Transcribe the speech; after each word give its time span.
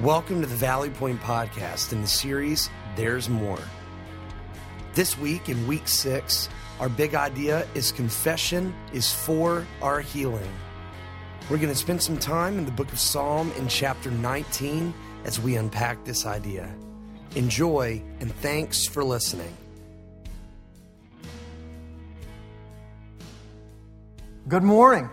Welcome 0.00 0.40
to 0.40 0.48
the 0.48 0.56
Valley 0.56 0.90
Point 0.90 1.20
Podcast 1.20 1.92
in 1.92 2.00
the 2.00 2.08
series 2.08 2.68
There's 2.96 3.28
More. 3.28 3.60
This 4.94 5.16
week, 5.16 5.48
in 5.48 5.68
week 5.68 5.86
six, 5.86 6.48
our 6.80 6.88
big 6.88 7.14
idea 7.14 7.64
is 7.76 7.92
confession 7.92 8.74
is 8.92 9.12
for 9.12 9.64
our 9.80 10.00
healing. 10.00 10.50
We're 11.48 11.58
going 11.58 11.72
to 11.72 11.78
spend 11.78 12.02
some 12.02 12.18
time 12.18 12.58
in 12.58 12.64
the 12.64 12.72
book 12.72 12.92
of 12.92 12.98
Psalm 12.98 13.52
in 13.56 13.68
chapter 13.68 14.10
19 14.10 14.92
as 15.24 15.38
we 15.38 15.54
unpack 15.54 16.04
this 16.04 16.26
idea. 16.26 16.74
Enjoy 17.36 18.02
and 18.18 18.34
thanks 18.38 18.88
for 18.88 19.04
listening. 19.04 19.56
Good 24.48 24.64
morning. 24.64 25.08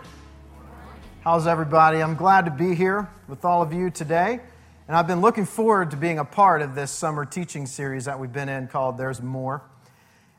How's 1.20 1.46
everybody? 1.46 2.02
I'm 2.02 2.16
glad 2.16 2.46
to 2.46 2.50
be 2.50 2.74
here 2.74 3.08
with 3.28 3.44
all 3.44 3.62
of 3.62 3.72
you 3.72 3.88
today. 3.88 4.40
And 4.88 4.96
I've 4.96 5.06
been 5.06 5.20
looking 5.20 5.46
forward 5.46 5.92
to 5.92 5.96
being 5.96 6.18
a 6.18 6.24
part 6.24 6.60
of 6.60 6.74
this 6.74 6.90
summer 6.90 7.24
teaching 7.24 7.66
series 7.66 8.06
that 8.06 8.18
we've 8.18 8.32
been 8.32 8.48
in 8.48 8.66
called 8.66 8.98
There's 8.98 9.22
More. 9.22 9.62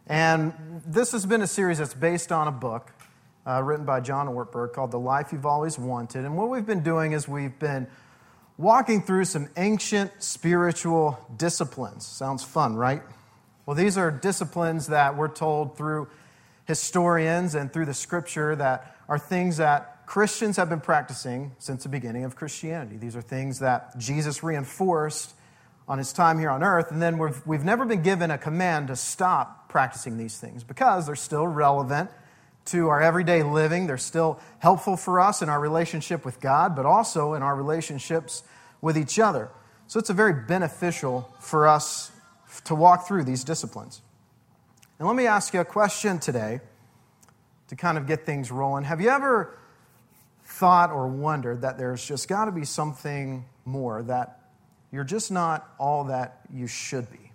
And 0.05 0.81
this 0.85 1.13
has 1.13 1.25
been 1.25 1.41
a 1.41 1.47
series 1.47 1.77
that's 1.77 1.93
based 1.93 2.29
on 2.29 2.49
a 2.49 2.51
book 2.51 2.91
uh, 3.47 3.63
written 3.63 3.85
by 3.85 4.01
John 4.01 4.27
Ortberg 4.27 4.73
called 4.73 4.91
The 4.91 4.99
Life 4.99 5.31
You've 5.31 5.45
Always 5.45 5.79
Wanted. 5.79 6.25
And 6.25 6.35
what 6.35 6.49
we've 6.49 6.65
been 6.65 6.83
doing 6.83 7.13
is 7.13 7.25
we've 7.25 7.57
been 7.57 7.87
walking 8.57 9.01
through 9.01 9.25
some 9.25 9.47
ancient 9.55 10.11
spiritual 10.21 11.25
disciplines. 11.37 12.05
Sounds 12.05 12.43
fun, 12.43 12.75
right? 12.75 13.01
Well, 13.65 13.77
these 13.77 13.97
are 13.97 14.11
disciplines 14.11 14.87
that 14.87 15.15
we're 15.15 15.29
told 15.29 15.77
through 15.77 16.09
historians 16.65 17.55
and 17.55 17.71
through 17.71 17.85
the 17.85 17.93
scripture 17.93 18.57
that 18.57 18.97
are 19.07 19.17
things 19.17 19.55
that 19.57 19.92
Christians 20.05 20.57
have 20.57 20.69
been 20.69 20.81
practicing 20.81 21.53
since 21.59 21.83
the 21.83 21.89
beginning 21.89 22.23
of 22.23 22.35
Christianity. 22.35 22.97
These 22.97 23.15
are 23.15 23.21
things 23.21 23.59
that 23.59 23.97
Jesus 23.97 24.43
reinforced 24.43 25.33
on 25.87 25.97
his 25.97 26.13
time 26.13 26.39
here 26.39 26.49
on 26.49 26.63
earth, 26.63 26.91
and 26.91 27.01
then 27.01 27.17
we've, 27.17 27.45
we've 27.45 27.63
never 27.63 27.85
been 27.85 28.01
given 28.01 28.31
a 28.31 28.37
command 28.37 28.87
to 28.87 28.95
stop 28.95 29.69
practicing 29.69 30.17
these 30.17 30.37
things 30.37 30.63
because 30.63 31.07
they're 31.07 31.15
still 31.15 31.45
relevant 31.45 32.09
to 32.65 32.87
our 32.87 33.01
everyday 33.01 33.43
living. 33.43 33.87
They're 33.87 33.97
still 33.97 34.39
helpful 34.59 34.95
for 34.95 35.19
us 35.19 35.41
in 35.41 35.49
our 35.49 35.59
relationship 35.59 36.23
with 36.23 36.39
God, 36.39 36.75
but 36.75 36.85
also 36.85 37.33
in 37.33 37.43
our 37.43 37.55
relationships 37.55 38.43
with 38.81 38.97
each 38.97 39.19
other. 39.19 39.49
So 39.87 39.99
it's 39.99 40.09
a 40.09 40.13
very 40.13 40.33
beneficial 40.33 41.29
for 41.39 41.67
us 41.67 42.11
to 42.65 42.75
walk 42.75 43.07
through 43.07 43.25
these 43.25 43.43
disciplines. 43.43 44.01
And 44.99 45.07
let 45.07 45.17
me 45.17 45.27
ask 45.27 45.53
you 45.53 45.59
a 45.59 45.65
question 45.65 46.19
today 46.19 46.61
to 47.67 47.75
kind 47.75 47.97
of 47.97 48.07
get 48.07 48.25
things 48.25 48.51
rolling. 48.51 48.85
Have 48.85 49.01
you 49.01 49.09
ever 49.09 49.57
thought 50.53 50.91
or 50.91 51.07
wondered 51.07 51.61
that 51.61 51.79
there's 51.79 52.05
just 52.05 52.27
got 52.27 52.45
to 52.45 52.51
be 52.51 52.63
something 52.63 53.43
more, 53.65 54.03
that 54.03 54.39
you're 54.91 55.03
just 55.03 55.31
not 55.31 55.67
all 55.79 56.05
that 56.05 56.41
you 56.53 56.67
should 56.67 57.09
be. 57.11 57.31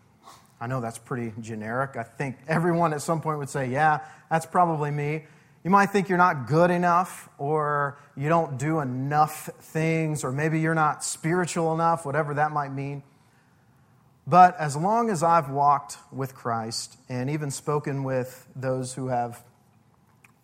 I 0.60 0.68
know 0.68 0.80
that's 0.80 0.98
pretty 0.98 1.32
generic. 1.40 1.96
I 1.96 2.04
think 2.04 2.36
everyone 2.46 2.92
at 2.92 3.02
some 3.02 3.20
point 3.20 3.38
would 3.38 3.48
say, 3.48 3.70
yeah, 3.70 4.00
that's 4.30 4.46
probably 4.46 4.92
me. 4.92 5.24
You 5.64 5.70
might 5.70 5.86
think 5.86 6.08
you're 6.08 6.16
not 6.16 6.46
good 6.46 6.70
enough, 6.70 7.28
or 7.38 7.98
you 8.16 8.28
don't 8.28 8.56
do 8.56 8.78
enough 8.78 9.50
things, 9.60 10.22
or 10.22 10.30
maybe 10.30 10.60
you're 10.60 10.74
not 10.74 11.02
spiritual 11.02 11.74
enough, 11.74 12.06
whatever 12.06 12.34
that 12.34 12.52
might 12.52 12.72
mean. 12.72 13.02
But 14.28 14.56
as 14.60 14.76
long 14.76 15.10
as 15.10 15.24
I've 15.24 15.50
walked 15.50 15.98
with 16.12 16.36
Christ 16.36 16.96
and 17.08 17.28
even 17.30 17.50
spoken 17.50 18.04
with 18.04 18.46
those 18.54 18.94
who 18.94 19.08
have 19.08 19.42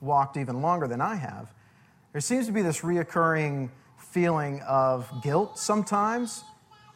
walked 0.00 0.36
even 0.36 0.60
longer 0.60 0.88
than 0.88 1.00
I 1.00 1.14
have, 1.14 1.52
there 2.14 2.20
seems 2.20 2.46
to 2.46 2.52
be 2.52 2.62
this 2.62 2.82
reoccurring 2.82 3.70
feeling 3.98 4.62
of 4.68 5.10
guilt 5.20 5.58
sometimes, 5.58 6.44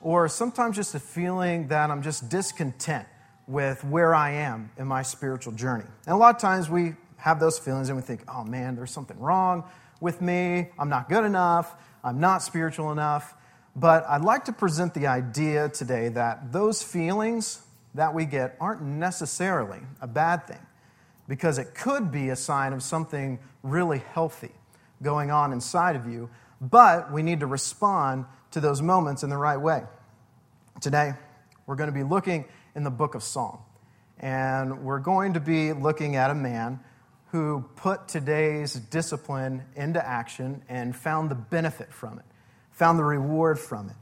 or 0.00 0.28
sometimes 0.28 0.76
just 0.76 0.94
a 0.94 1.00
feeling 1.00 1.66
that 1.66 1.90
I'm 1.90 2.02
just 2.02 2.28
discontent 2.28 3.04
with 3.48 3.82
where 3.82 4.14
I 4.14 4.30
am 4.30 4.70
in 4.78 4.86
my 4.86 5.02
spiritual 5.02 5.54
journey. 5.54 5.86
And 6.06 6.14
a 6.14 6.16
lot 6.16 6.36
of 6.36 6.40
times 6.40 6.70
we 6.70 6.94
have 7.16 7.40
those 7.40 7.58
feelings 7.58 7.88
and 7.88 7.96
we 7.96 8.02
think, 8.02 8.20
oh 8.28 8.44
man, 8.44 8.76
there's 8.76 8.92
something 8.92 9.18
wrong 9.18 9.64
with 10.00 10.22
me. 10.22 10.68
I'm 10.78 10.88
not 10.88 11.08
good 11.08 11.24
enough. 11.24 11.74
I'm 12.04 12.20
not 12.20 12.40
spiritual 12.40 12.92
enough. 12.92 13.34
But 13.74 14.04
I'd 14.08 14.22
like 14.22 14.44
to 14.44 14.52
present 14.52 14.94
the 14.94 15.08
idea 15.08 15.68
today 15.68 16.10
that 16.10 16.52
those 16.52 16.80
feelings 16.80 17.60
that 17.92 18.14
we 18.14 18.24
get 18.24 18.56
aren't 18.60 18.82
necessarily 18.82 19.80
a 20.00 20.06
bad 20.06 20.46
thing 20.46 20.64
because 21.26 21.58
it 21.58 21.74
could 21.74 22.12
be 22.12 22.28
a 22.28 22.36
sign 22.36 22.72
of 22.72 22.84
something 22.84 23.40
really 23.64 23.98
healthy 24.14 24.52
going 25.02 25.30
on 25.30 25.52
inside 25.52 25.96
of 25.96 26.06
you, 26.06 26.30
but 26.60 27.12
we 27.12 27.22
need 27.22 27.40
to 27.40 27.46
respond 27.46 28.26
to 28.50 28.60
those 28.60 28.82
moments 28.82 29.22
in 29.22 29.30
the 29.30 29.36
right 29.36 29.56
way. 29.56 29.82
Today, 30.80 31.12
we're 31.66 31.76
going 31.76 31.90
to 31.90 31.94
be 31.94 32.02
looking 32.02 32.44
in 32.74 32.84
the 32.84 32.90
book 32.90 33.14
of 33.14 33.22
Psalm, 33.22 33.58
and 34.18 34.82
we're 34.82 35.00
going 35.00 35.34
to 35.34 35.40
be 35.40 35.72
looking 35.72 36.16
at 36.16 36.30
a 36.30 36.34
man 36.34 36.80
who 37.30 37.64
put 37.76 38.08
today's 38.08 38.74
discipline 38.74 39.62
into 39.76 40.04
action 40.04 40.62
and 40.68 40.96
found 40.96 41.30
the 41.30 41.34
benefit 41.34 41.92
from 41.92 42.18
it, 42.18 42.24
found 42.70 42.98
the 42.98 43.04
reward 43.04 43.58
from 43.58 43.90
it. 43.90 43.96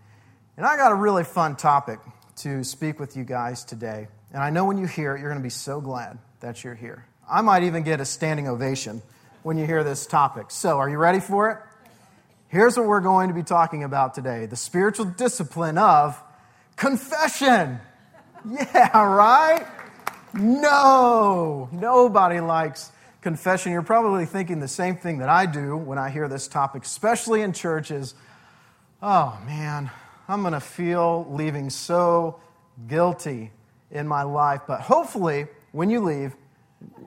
And 0.56 0.64
I 0.64 0.76
got 0.76 0.92
a 0.92 0.94
really 0.94 1.24
fun 1.24 1.56
topic 1.56 1.98
to 2.36 2.62
speak 2.62 3.00
with 3.00 3.16
you 3.16 3.24
guys 3.24 3.64
today. 3.64 4.08
And 4.32 4.42
I 4.42 4.50
know 4.50 4.64
when 4.64 4.78
you 4.78 4.86
hear 4.86 5.16
it, 5.16 5.20
you're 5.20 5.30
going 5.30 5.42
to 5.42 5.46
be 5.46 5.50
so 5.50 5.80
glad 5.80 6.18
that 6.40 6.62
you're 6.62 6.74
here. 6.74 7.06
I 7.28 7.40
might 7.40 7.64
even 7.64 7.82
get 7.82 8.00
a 8.00 8.04
standing 8.04 8.46
ovation 8.46 9.02
when 9.46 9.56
you 9.56 9.64
hear 9.64 9.84
this 9.84 10.06
topic. 10.06 10.50
So, 10.50 10.78
are 10.78 10.90
you 10.90 10.98
ready 10.98 11.20
for 11.20 11.52
it? 11.52 11.58
Here's 12.48 12.76
what 12.76 12.88
we're 12.88 12.98
going 12.98 13.28
to 13.28 13.34
be 13.34 13.44
talking 13.44 13.84
about 13.84 14.12
today 14.12 14.46
the 14.46 14.56
spiritual 14.56 15.04
discipline 15.04 15.78
of 15.78 16.20
confession. 16.74 17.78
Yeah, 18.44 19.04
right? 19.04 19.64
No, 20.34 21.68
nobody 21.70 22.40
likes 22.40 22.90
confession. 23.22 23.70
You're 23.70 23.82
probably 23.82 24.26
thinking 24.26 24.58
the 24.58 24.66
same 24.66 24.96
thing 24.96 25.18
that 25.18 25.28
I 25.28 25.46
do 25.46 25.76
when 25.76 25.96
I 25.96 26.10
hear 26.10 26.26
this 26.26 26.48
topic, 26.48 26.82
especially 26.82 27.42
in 27.42 27.52
churches. 27.52 28.16
Oh, 29.00 29.38
man, 29.46 29.92
I'm 30.26 30.40
going 30.40 30.54
to 30.54 30.60
feel 30.60 31.24
leaving 31.30 31.70
so 31.70 32.40
guilty 32.88 33.52
in 33.92 34.08
my 34.08 34.24
life. 34.24 34.62
But 34.66 34.80
hopefully, 34.80 35.46
when 35.70 35.88
you 35.88 36.00
leave, 36.00 36.34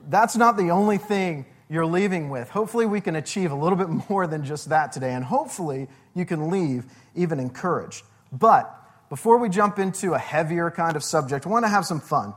that's 0.07 0.37
not 0.37 0.55
the 0.55 0.71
only 0.71 0.97
thing 0.97 1.45
you're 1.69 1.85
leaving 1.85 2.29
with. 2.29 2.49
Hopefully, 2.49 2.85
we 2.85 3.01
can 3.01 3.15
achieve 3.15 3.51
a 3.51 3.55
little 3.55 3.77
bit 3.77 3.89
more 4.09 4.27
than 4.27 4.43
just 4.43 4.69
that 4.69 4.91
today, 4.91 5.13
and 5.13 5.23
hopefully, 5.23 5.87
you 6.15 6.25
can 6.25 6.49
leave 6.49 6.85
even 7.15 7.39
encouraged. 7.39 8.03
But 8.31 8.75
before 9.09 9.37
we 9.37 9.49
jump 9.49 9.79
into 9.79 10.13
a 10.13 10.19
heavier 10.19 10.71
kind 10.71 10.95
of 10.95 11.03
subject, 11.03 11.45
I 11.45 11.49
want 11.49 11.65
to 11.65 11.69
have 11.69 11.85
some 11.85 11.99
fun. 11.99 12.33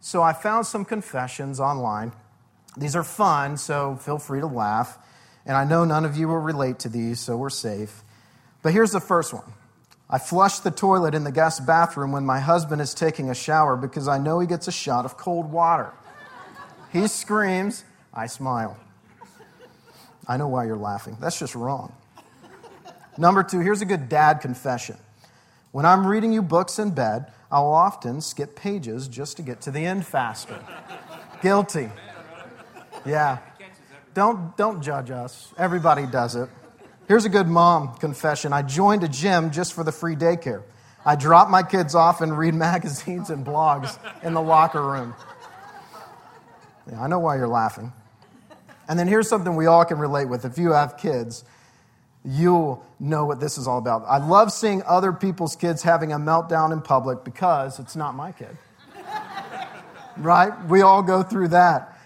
So, 0.00 0.22
I 0.22 0.32
found 0.32 0.66
some 0.66 0.84
confessions 0.84 1.60
online. 1.60 2.12
These 2.76 2.94
are 2.94 3.04
fun, 3.04 3.56
so 3.56 3.96
feel 3.96 4.18
free 4.18 4.40
to 4.40 4.46
laugh. 4.46 4.98
And 5.46 5.56
I 5.56 5.64
know 5.64 5.84
none 5.84 6.04
of 6.04 6.16
you 6.16 6.28
will 6.28 6.38
relate 6.38 6.80
to 6.80 6.88
these, 6.88 7.20
so 7.20 7.36
we're 7.36 7.50
safe. 7.50 8.02
But 8.62 8.72
here's 8.72 8.92
the 8.92 9.00
first 9.00 9.32
one 9.32 9.44
I 10.08 10.18
flush 10.18 10.60
the 10.60 10.70
toilet 10.70 11.14
in 11.14 11.24
the 11.24 11.32
guest 11.32 11.66
bathroom 11.66 12.12
when 12.12 12.26
my 12.26 12.40
husband 12.40 12.80
is 12.80 12.94
taking 12.94 13.30
a 13.30 13.34
shower 13.34 13.76
because 13.76 14.08
I 14.08 14.18
know 14.18 14.38
he 14.38 14.46
gets 14.46 14.68
a 14.68 14.72
shot 14.72 15.04
of 15.04 15.16
cold 15.16 15.50
water. 15.50 15.92
He 16.92 17.08
screams, 17.08 17.84
I 18.16 18.26
smile. 18.26 18.78
I 20.26 20.38
know 20.38 20.48
why 20.48 20.64
you're 20.64 20.76
laughing. 20.76 21.18
That's 21.20 21.38
just 21.38 21.54
wrong. 21.54 21.92
Number 23.18 23.42
two, 23.42 23.60
here's 23.60 23.82
a 23.82 23.84
good 23.84 24.08
dad 24.08 24.40
confession. 24.40 24.96
When 25.70 25.84
I'm 25.84 26.06
reading 26.06 26.32
you 26.32 26.42
books 26.42 26.78
in 26.78 26.90
bed, 26.90 27.30
I'll 27.52 27.66
often 27.66 28.20
skip 28.22 28.56
pages 28.56 29.06
just 29.06 29.36
to 29.36 29.42
get 29.42 29.60
to 29.62 29.70
the 29.70 29.84
end 29.84 30.06
faster. 30.06 30.58
Guilty. 31.42 31.90
Yeah. 33.04 33.38
Don't, 34.14 34.56
don't 34.56 34.82
judge 34.82 35.10
us. 35.10 35.52
Everybody 35.58 36.06
does 36.06 36.34
it. 36.34 36.48
Here's 37.06 37.24
a 37.24 37.28
good 37.28 37.46
mom 37.46 37.96
confession. 37.96 38.52
I 38.52 38.62
joined 38.62 39.04
a 39.04 39.08
gym 39.08 39.50
just 39.50 39.74
for 39.74 39.84
the 39.84 39.92
free 39.92 40.16
daycare. 40.16 40.62
I 41.04 41.14
drop 41.14 41.48
my 41.48 41.62
kids 41.62 41.94
off 41.94 42.20
and 42.20 42.36
read 42.36 42.54
magazines 42.68 43.30
and 43.30 43.46
blogs 43.46 43.98
in 44.24 44.34
the 44.34 44.42
locker 44.42 44.82
room. 44.82 45.14
Yeah, 46.90 47.02
I 47.02 47.06
know 47.06 47.18
why 47.18 47.36
you're 47.36 47.48
laughing. 47.48 47.92
And 48.88 48.98
then 48.98 49.08
here's 49.08 49.28
something 49.28 49.56
we 49.56 49.66
all 49.66 49.84
can 49.84 49.98
relate 49.98 50.26
with. 50.26 50.44
If 50.44 50.58
you 50.58 50.72
have 50.72 50.96
kids, 50.96 51.44
you'll 52.24 52.84
know 52.98 53.24
what 53.24 53.40
this 53.40 53.58
is 53.58 53.66
all 53.66 53.78
about. 53.78 54.04
I 54.06 54.18
love 54.18 54.52
seeing 54.52 54.82
other 54.84 55.12
people's 55.12 55.56
kids 55.56 55.82
having 55.82 56.12
a 56.12 56.18
meltdown 56.18 56.72
in 56.72 56.80
public 56.80 57.24
because 57.24 57.78
it's 57.78 57.96
not 57.96 58.14
my 58.14 58.32
kid. 58.32 58.56
right? 60.16 60.52
We 60.66 60.82
all 60.82 61.02
go 61.02 61.22
through 61.22 61.48
that. 61.48 61.98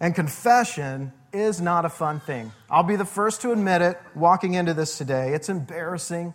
And 0.00 0.14
confession 0.14 1.12
is 1.32 1.60
not 1.60 1.84
a 1.84 1.88
fun 1.88 2.20
thing. 2.20 2.52
I'll 2.70 2.82
be 2.82 2.96
the 2.96 3.04
first 3.04 3.40
to 3.42 3.52
admit 3.52 3.82
it 3.82 3.98
walking 4.14 4.54
into 4.54 4.74
this 4.74 4.98
today. 4.98 5.32
It's 5.32 5.48
embarrassing, 5.48 6.34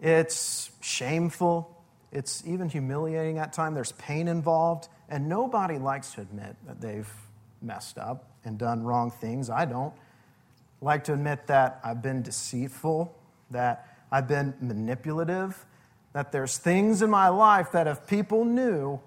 it's 0.00 0.70
shameful, 0.80 1.82
it's 2.12 2.42
even 2.46 2.68
humiliating 2.68 3.38
at 3.38 3.52
times. 3.52 3.76
There's 3.76 3.92
pain 3.92 4.28
involved, 4.28 4.88
and 5.08 5.28
nobody 5.28 5.78
likes 5.78 6.14
to 6.14 6.20
admit 6.20 6.56
that 6.66 6.80
they've 6.80 7.10
messed 7.62 7.96
up 7.96 8.33
and 8.44 8.58
done 8.58 8.82
wrong 8.82 9.10
things. 9.10 9.50
I 9.50 9.64
don't 9.64 9.94
like 10.80 11.04
to 11.04 11.14
admit 11.14 11.46
that 11.46 11.80
I've 11.82 12.02
been 12.02 12.22
deceitful, 12.22 13.14
that 13.50 13.88
I've 14.10 14.28
been 14.28 14.54
manipulative, 14.60 15.64
that 16.12 16.30
there's 16.30 16.58
things 16.58 17.02
in 17.02 17.10
my 17.10 17.28
life 17.28 17.72
that 17.72 17.86
if 17.86 18.06
people 18.06 18.44
knew, 18.44 19.00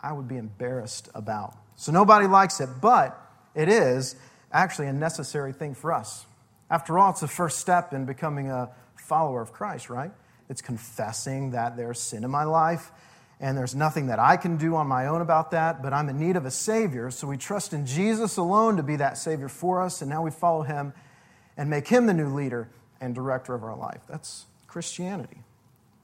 I 0.00 0.12
would 0.12 0.28
be 0.28 0.36
embarrassed 0.36 1.08
about. 1.14 1.56
So 1.76 1.92
nobody 1.92 2.26
likes 2.26 2.60
it, 2.60 2.68
but 2.80 3.18
it 3.54 3.68
is 3.68 4.16
actually 4.52 4.88
a 4.88 4.92
necessary 4.92 5.52
thing 5.52 5.74
for 5.74 5.92
us. 5.92 6.26
After 6.70 6.98
all, 6.98 7.10
it's 7.10 7.20
the 7.20 7.28
first 7.28 7.58
step 7.58 7.92
in 7.92 8.04
becoming 8.04 8.50
a 8.50 8.70
follower 8.96 9.40
of 9.40 9.52
Christ, 9.52 9.88
right? 9.88 10.10
It's 10.48 10.60
confessing 10.60 11.50
that 11.52 11.76
there's 11.76 12.00
sin 12.00 12.24
in 12.24 12.30
my 12.30 12.44
life 12.44 12.90
and 13.44 13.58
there's 13.58 13.74
nothing 13.74 14.06
that 14.06 14.18
I 14.18 14.38
can 14.38 14.56
do 14.56 14.74
on 14.74 14.86
my 14.86 15.06
own 15.06 15.20
about 15.20 15.50
that, 15.50 15.82
but 15.82 15.92
I'm 15.92 16.08
in 16.08 16.18
need 16.18 16.36
of 16.36 16.46
a 16.46 16.50
Savior. 16.50 17.10
So 17.10 17.26
we 17.26 17.36
trust 17.36 17.74
in 17.74 17.84
Jesus 17.84 18.38
alone 18.38 18.78
to 18.78 18.82
be 18.82 18.96
that 18.96 19.18
Savior 19.18 19.50
for 19.50 19.82
us, 19.82 20.00
and 20.00 20.08
now 20.08 20.22
we 20.22 20.30
follow 20.30 20.62
Him 20.62 20.94
and 21.54 21.68
make 21.68 21.86
Him 21.86 22.06
the 22.06 22.14
new 22.14 22.28
leader 22.34 22.70
and 23.02 23.14
director 23.14 23.54
of 23.54 23.62
our 23.62 23.76
life. 23.76 24.00
That's 24.08 24.46
Christianity. 24.66 25.42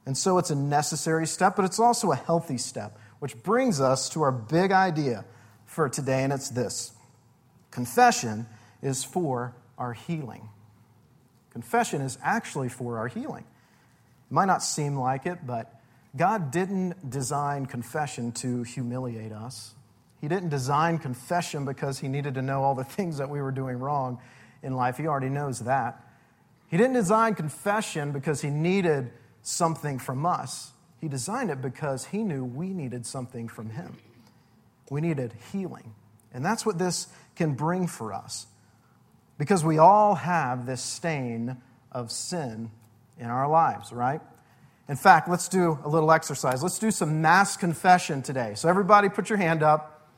And 0.05 0.19
so 0.19 0.37
it's 0.37 0.51
a 0.51 0.55
necessary 0.55 1.27
step, 1.27 1.57
but 1.57 1.65
it's 1.65 1.81
also 1.81 2.13
a 2.13 2.17
healthy 2.17 2.59
step, 2.59 2.99
which 3.21 3.43
brings 3.43 3.81
us 3.81 4.11
to 4.11 4.21
our 4.21 4.33
big 4.33 4.71
idea 4.71 5.25
for 5.65 5.89
today, 5.89 6.23
and 6.25 6.35
it's 6.35 6.51
this 6.51 6.93
confession 7.71 8.45
is 8.83 9.03
for 9.03 9.55
our 9.79 9.95
healing. 9.95 10.47
Confession 11.55 12.03
is 12.03 12.19
actually 12.23 12.69
for 12.69 12.99
our 12.99 13.09
healing. 13.09 13.45
It 14.31 14.35
might 14.35 14.45
not 14.45 14.63
seem 14.63 14.95
like 14.95 15.25
it, 15.25 15.47
but 15.47 15.80
God 16.17 16.51
didn't 16.51 17.11
design 17.11 17.67
confession 17.67 18.33
to 18.33 18.63
humiliate 18.63 19.33
us. 19.33 19.75
He 20.21 20.29
didn't 20.29 20.49
design 20.51 20.99
confession 20.99 21.65
because 21.65 21.99
he 22.01 22.09
needed 22.09 22.35
to 22.35 22.43
know 22.43 22.63
all 22.63 22.75
the 22.75 22.85
things 22.97 23.19
that 23.19 23.31
we 23.31 23.41
were 23.41 23.53
doing 23.53 23.79
wrong 23.79 24.19
in 24.63 24.75
life. 24.75 24.97
He 24.97 25.07
already 25.07 25.29
knows 25.29 25.61
that. 25.61 26.05
He 26.69 26.77
didn't 26.77 26.95
design 26.95 27.35
confession 27.35 28.13
because 28.13 28.41
he 28.41 28.51
needed 28.51 29.11
something 29.43 29.99
from 29.99 30.27
us. 30.27 30.73
He 31.01 31.09
designed 31.09 31.51
it 31.51 31.63
because 31.63 32.07
he 32.07 32.23
knew 32.23 32.45
we 32.45 32.69
needed 32.69 33.07
something 33.07 33.49
from 33.49 33.71
him. 33.71 33.97
We 34.91 35.01
needed 35.01 35.33
healing. 35.53 35.95
And 36.33 36.45
that's 36.45 36.67
what 36.67 36.79
this 36.79 37.09
can 37.35 37.55
bring 37.55 37.87
for 37.87 38.13
us. 38.13 38.47
Because 39.39 39.65
we 39.65 39.79
all 39.79 40.15
have 40.17 40.67
this 40.67 40.83
stain 40.83 41.57
of 41.91 42.13
sin 42.13 42.71
in 43.19 43.27
our 43.27 43.49
lives, 43.49 43.93
right? 43.93 44.21
In 44.91 44.97
fact, 44.97 45.29
let's 45.29 45.49
do 45.49 45.79
a 45.85 45.89
little 45.89 46.11
exercise. 46.11 46.65
Let's 46.65 46.81
do 46.81 46.91
some 46.91 47.23
mass 47.23 47.57
confession 47.57 48.23
today. 48.23 48.55
So, 48.57 48.69
everybody, 48.69 49.09
put 49.09 49.31
your 49.31 49.39
hand 49.39 49.63
up. 49.63 50.11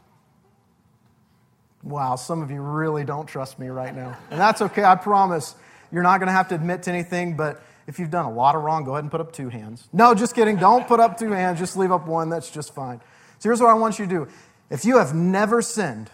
Wow, 1.83 2.17
some 2.17 2.41
of 2.41 2.51
you 2.51 2.63
really 2.63 3.05
don't 3.05 3.27
trust 3.27 3.59
me 3.59 3.69
right 3.69 3.95
now. 3.95 4.17
And 4.31 4.41
that's 4.41 4.63
okay, 4.63 4.83
I 4.83 4.95
promise. 4.95 5.55
You're 5.93 6.03
not 6.03 6.21
going 6.21 6.29
to 6.29 6.33
have 6.33 6.49
to 6.49 6.55
admit 6.55 6.85
to 6.85 6.91
anything, 6.91 7.37
but 7.37 7.63
if 7.87 7.99
you've 7.99 8.11
done 8.11 8.25
a 8.25 8.33
lot 8.33 8.55
of 8.55 8.63
wrong, 8.63 8.85
go 8.85 8.93
ahead 8.93 9.05
and 9.05 9.11
put 9.11 9.21
up 9.21 9.31
two 9.35 9.51
hands. 9.51 9.91
No, 9.93 10.15
just 10.15 10.35
kidding. 10.35 10.57
Don't 10.57 10.89
put 10.89 11.01
up 11.01 11.19
two 11.19 11.33
hands. 11.33 11.59
Just 11.59 11.77
leave 11.77 11.93
up 11.93 12.07
one. 12.07 12.31
That's 12.31 12.51
just 12.51 12.75
fine. 12.75 13.03
So, 13.41 13.51
here's 13.51 13.61
what 13.61 13.69
I 13.69 13.75
want 13.75 13.99
you 13.99 14.07
to 14.07 14.11
do. 14.11 14.29
If 14.71 14.87
you 14.87 14.97
have 14.97 15.15
never 15.15 15.61
sinned 15.61 16.09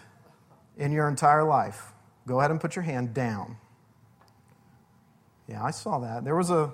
in 0.77 0.91
your 0.91 1.07
entire 1.07 1.45
life, 1.45 1.93
go 2.27 2.39
ahead 2.39 2.51
and 2.51 2.59
put 2.59 2.75
your 2.75 2.83
hand 2.83 3.13
down. 3.13 3.55
Yeah, 5.47 5.63
I 5.63 5.71
saw 5.71 5.99
that. 5.99 6.25
There 6.25 6.35
was 6.35 6.51
a 6.51 6.73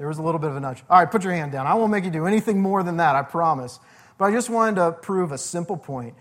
there 0.00 0.08
was 0.08 0.16
a 0.16 0.22
little 0.22 0.38
bit 0.38 0.48
of 0.48 0.56
a 0.56 0.60
nudge. 0.60 0.82
All 0.88 0.98
right, 0.98 1.10
put 1.10 1.24
your 1.24 1.34
hand 1.34 1.52
down. 1.52 1.66
I 1.66 1.74
won't 1.74 1.90
make 1.90 2.04
you 2.04 2.10
do 2.10 2.24
anything 2.26 2.58
more 2.62 2.82
than 2.82 2.96
that, 2.96 3.16
I 3.16 3.22
promise. 3.22 3.78
But 4.16 4.24
I 4.24 4.30
just 4.32 4.48
wanted 4.48 4.76
to 4.76 4.92
prove 4.92 5.30
a 5.30 5.36
simple 5.36 5.76
point, 5.76 6.14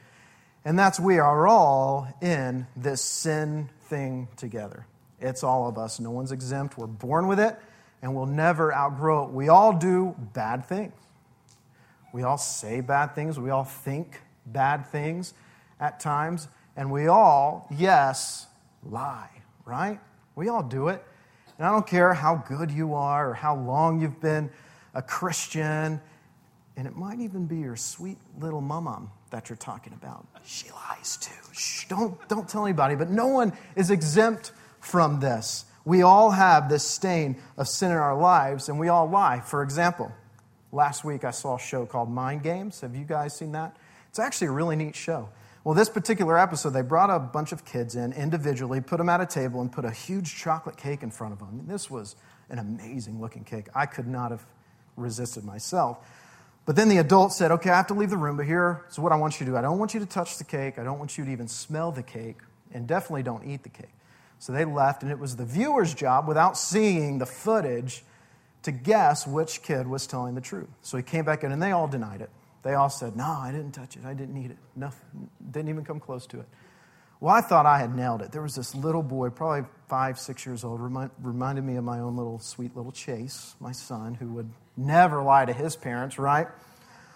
and 0.65 0.77
that's 0.77 0.99
we 0.99 1.17
are 1.17 1.47
all 1.47 2.05
in 2.21 2.67
this 2.75 3.01
sin 3.01 3.69
thing 3.83 4.27
together. 4.35 4.85
It's 5.21 5.45
all 5.45 5.69
of 5.69 5.77
us. 5.77 5.97
No 5.97 6.11
one's 6.11 6.33
exempt. 6.33 6.77
We're 6.77 6.87
born 6.87 7.29
with 7.29 7.39
it, 7.39 7.57
and 8.01 8.13
we'll 8.13 8.25
never 8.25 8.75
outgrow 8.75 9.23
it. 9.23 9.31
We 9.31 9.47
all 9.47 9.71
do 9.71 10.13
bad 10.33 10.65
things. 10.65 10.91
We 12.11 12.23
all 12.23 12.37
say 12.37 12.81
bad 12.81 13.15
things. 13.15 13.39
We 13.39 13.49
all 13.49 13.63
think 13.63 14.19
bad 14.45 14.87
things 14.87 15.33
at 15.79 16.01
times. 16.01 16.49
And 16.75 16.91
we 16.91 17.07
all, 17.07 17.65
yes, 17.71 18.45
lie, 18.83 19.29
right? 19.63 20.01
We 20.35 20.49
all 20.49 20.63
do 20.63 20.89
it. 20.89 21.01
And 21.59 21.67
I 21.67 21.71
don't 21.71 21.85
care 21.85 22.13
how 22.13 22.37
good 22.47 22.71
you 22.71 22.93
are 22.93 23.31
or 23.31 23.33
how 23.33 23.55
long 23.55 23.99
you've 24.01 24.21
been 24.21 24.49
a 24.93 25.01
Christian, 25.01 26.01
and 26.77 26.87
it 26.87 26.95
might 26.95 27.19
even 27.19 27.45
be 27.45 27.57
your 27.57 27.75
sweet 27.75 28.17
little 28.39 28.61
mama 28.61 29.01
that 29.31 29.49
you're 29.49 29.57
talking 29.57 29.91
about. 29.93 30.25
She 30.45 30.71
lies 30.71 31.17
too. 31.17 31.33
Shh, 31.53 31.85
don't, 31.89 32.17
don't 32.29 32.47
tell 32.47 32.65
anybody, 32.65 32.95
but 32.95 33.09
no 33.09 33.27
one 33.27 33.51
is 33.75 33.91
exempt 33.91 34.53
from 34.79 35.19
this. 35.19 35.65
We 35.83 36.01
all 36.01 36.31
have 36.31 36.69
this 36.69 36.87
stain 36.87 37.35
of 37.57 37.67
sin 37.67 37.91
in 37.91 37.97
our 37.97 38.17
lives, 38.17 38.69
and 38.69 38.79
we 38.79 38.87
all 38.87 39.09
lie. 39.09 39.41
For 39.41 39.61
example, 39.61 40.13
last 40.71 41.03
week 41.03 41.25
I 41.25 41.31
saw 41.31 41.57
a 41.57 41.59
show 41.59 41.85
called 41.85 42.09
Mind 42.09 42.41
Games. 42.41 42.79
Have 42.79 42.95
you 42.95 43.03
guys 43.03 43.35
seen 43.35 43.51
that? 43.51 43.75
It's 44.07 44.19
actually 44.19 44.47
a 44.47 44.51
really 44.51 44.77
neat 44.77 44.95
show. 44.95 45.27
Well, 45.69 45.75
this 45.75 45.87
particular 45.87 46.35
episode, 46.35 46.71
they 46.71 46.81
brought 46.81 47.11
a 47.11 47.19
bunch 47.19 47.51
of 47.51 47.63
kids 47.63 47.95
in 47.95 48.11
individually, 48.13 48.81
put 48.81 48.97
them 48.97 49.07
at 49.07 49.21
a 49.21 49.25
table, 49.27 49.61
and 49.61 49.71
put 49.71 49.85
a 49.85 49.91
huge 49.91 50.35
chocolate 50.35 50.77
cake 50.77 51.03
in 51.03 51.11
front 51.11 51.31
of 51.31 51.37
them. 51.37 51.59
And 51.59 51.67
This 51.69 51.91
was 51.91 52.15
an 52.49 52.57
amazing 52.57 53.21
looking 53.21 53.43
cake. 53.43 53.67
I 53.75 53.85
could 53.85 54.07
not 54.07 54.31
have 54.31 54.43
resisted 54.95 55.43
myself. 55.43 55.99
But 56.65 56.75
then 56.75 56.89
the 56.89 56.97
adult 56.97 57.33
said, 57.33 57.51
Okay, 57.51 57.69
I 57.69 57.77
have 57.77 57.85
to 57.85 57.93
leave 57.93 58.09
the 58.09 58.17
room, 58.17 58.35
but 58.35 58.47
here, 58.47 58.83
so 58.89 59.03
what 59.03 59.11
I 59.11 59.15
want 59.17 59.39
you 59.39 59.45
to 59.45 59.51
do 59.51 59.57
I 59.57 59.61
don't 59.61 59.77
want 59.77 59.93
you 59.93 59.99
to 59.99 60.07
touch 60.07 60.39
the 60.39 60.43
cake, 60.43 60.79
I 60.79 60.83
don't 60.83 60.97
want 60.97 61.19
you 61.19 61.25
to 61.25 61.31
even 61.31 61.47
smell 61.47 61.91
the 61.91 62.01
cake, 62.01 62.39
and 62.73 62.87
definitely 62.87 63.21
don't 63.21 63.45
eat 63.45 63.61
the 63.61 63.69
cake. 63.69 63.93
So 64.39 64.51
they 64.51 64.65
left, 64.65 65.03
and 65.03 65.11
it 65.11 65.19
was 65.19 65.35
the 65.35 65.45
viewer's 65.45 65.93
job, 65.93 66.27
without 66.27 66.57
seeing 66.57 67.19
the 67.19 67.27
footage, 67.27 68.03
to 68.63 68.71
guess 68.71 69.27
which 69.27 69.61
kid 69.61 69.85
was 69.85 70.07
telling 70.07 70.33
the 70.33 70.41
truth. 70.41 70.69
So 70.81 70.97
he 70.97 71.03
came 71.03 71.25
back 71.25 71.43
in, 71.43 71.51
and 71.51 71.61
they 71.61 71.73
all 71.73 71.87
denied 71.87 72.21
it. 72.21 72.31
They 72.63 72.73
all 72.73 72.89
said, 72.89 73.15
No, 73.15 73.25
I 73.25 73.51
didn't 73.51 73.71
touch 73.71 73.95
it. 73.95 74.05
I 74.05 74.13
didn't 74.13 74.37
eat 74.37 74.51
it. 74.51 74.57
Nothing, 74.75 75.29
didn't 75.51 75.69
even 75.69 75.85
come 75.85 75.99
close 75.99 76.27
to 76.27 76.39
it. 76.39 76.47
Well, 77.21 77.35
I 77.35 77.41
thought 77.41 77.65
I 77.65 77.79
had 77.79 77.93
nailed 77.93 78.21
it. 78.21 78.31
There 78.31 78.41
was 78.41 78.55
this 78.55 78.73
little 78.73 79.03
boy, 79.03 79.29
probably 79.29 79.67
five, 79.89 80.17
six 80.17 80.45
years 80.45 80.63
old, 80.63 80.79
remind, 80.79 81.11
reminded 81.21 81.65
me 81.65 81.75
of 81.75 81.83
my 81.83 81.99
own 81.99 82.15
little 82.15 82.39
sweet 82.39 82.77
little 82.77 82.93
Chase, 82.93 83.55
my 83.59 83.73
son, 83.73 84.13
who 84.13 84.27
would 84.33 84.49
never 84.77 85.21
lie 85.21 85.43
to 85.43 85.51
his 85.51 85.75
parents, 85.75 86.17
right? 86.17 86.47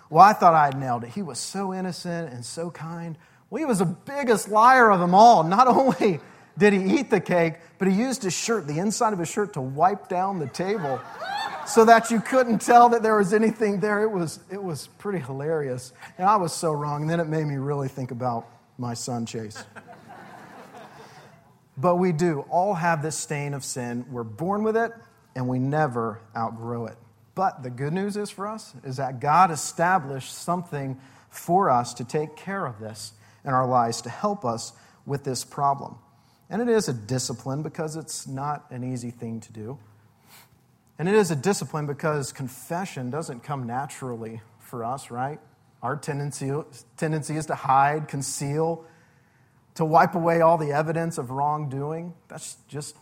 Well, 0.10 0.24
I 0.24 0.34
thought 0.34 0.54
I 0.54 0.66
had 0.66 0.78
nailed 0.78 1.06
it. 1.06 1.12
He 1.12 1.22
was 1.22 1.40
so 1.40 1.74
innocent 1.74 2.34
and 2.34 2.44
so 2.44 2.70
kind. 2.70 3.18
Well, 3.50 3.60
he 3.60 3.66
was 3.66 3.80
the 3.80 3.86
biggest 3.86 4.50
liar 4.50 4.92
of 4.92 5.00
them 5.00 5.16
all. 5.16 5.44
Not 5.44 5.68
only 5.70 6.20
did 6.58 6.74
he 6.74 7.00
eat 7.00 7.10
the 7.10 7.22
cake, 7.22 7.56
but 7.80 7.88
he 7.88 7.94
used 7.94 8.24
his 8.24 8.34
shirt, 8.34 8.68
the 8.68 8.80
inside 8.80 9.14
of 9.14 9.20
his 9.20 9.30
shirt, 9.30 9.54
to 9.54 9.62
wipe 9.62 10.10
down 10.10 10.40
the 10.40 10.48
table 10.48 11.00
so 11.66 11.86
that 11.86 12.12
you 12.12 12.20
couldn't 12.20 12.60
tell 12.60 12.90
that 12.90 13.04
there 13.04 13.18
was 13.18 13.34
anything 13.34 13.80
there. 13.80 14.04
It 14.04 14.12
was, 14.12 14.40
it 14.52 14.62
was 14.62 14.88
pretty 14.98 15.20
hilarious. 15.20 15.94
And 16.18 16.28
I 16.28 16.36
was 16.36 16.54
so 16.54 16.72
wrong. 16.72 17.02
And 17.02 17.10
then 17.10 17.20
it 17.20 17.28
made 17.28 17.46
me 17.46 17.56
really 17.56 17.88
think 17.88 18.12
about 18.12 18.48
my 18.78 18.94
son, 18.94 19.26
Chase. 19.26 19.64
but 21.78 21.96
we 21.96 22.12
do 22.12 22.42
all 22.50 22.74
have 22.74 23.02
this 23.02 23.18
stain 23.18 23.54
of 23.54 23.64
sin. 23.64 24.06
We're 24.12 24.24
born 24.24 24.64
with 24.64 24.78
it, 24.78 24.92
and 25.36 25.48
we 25.48 25.60
never 25.60 26.20
outgrow 26.36 26.88
it. 26.88 26.98
But 27.36 27.64
the 27.64 27.70
good 27.70 27.94
news 27.94 28.18
is 28.18 28.30
for 28.30 28.48
us 28.48 28.74
is 28.84 28.98
that 28.98 29.20
God 29.20 29.50
established 29.52 30.34
something 30.34 31.00
for 31.30 31.70
us 31.70 31.96
to 31.96 32.04
take 32.04 32.36
care 32.36 32.66
of 32.66 32.80
this 32.80 33.14
in 33.44 33.52
our 33.52 33.68
lives 33.68 34.02
to 34.02 34.10
help 34.10 34.46
us 34.46 34.74
with 35.06 35.24
this 35.24 35.44
problem. 35.44 35.98
And 36.50 36.62
it 36.62 36.70
is 36.70 36.88
a 36.88 36.94
discipline 36.94 37.64
because 37.64 37.96
it's 37.96 38.28
not 38.28 38.66
an 38.70 38.84
easy 38.84 39.10
thing 39.10 39.40
to 39.42 39.52
do. 39.52 39.80
And 41.04 41.10
it 41.10 41.16
is 41.16 41.32
a 41.32 41.36
discipline 41.36 41.86
because 41.86 42.32
confession 42.32 43.10
doesn't 43.10 43.44
come 43.44 43.68
naturally 43.68 44.40
for 44.60 44.86
us, 44.86 45.12
right? 45.12 45.38
Our 45.82 45.98
tendency, 45.98 46.50
tendency 46.96 47.36
is 47.36 47.48
to 47.48 47.56
hide, 47.56 48.08
conceal, 48.08 48.86
to 49.76 49.84
wipe 49.84 50.16
away 50.16 50.40
all 50.40 50.58
the 50.58 50.72
evidence 50.72 51.18
of 51.18 51.30
wrongdoing. 51.30 52.14
That's 52.30 52.56
just 52.70 52.96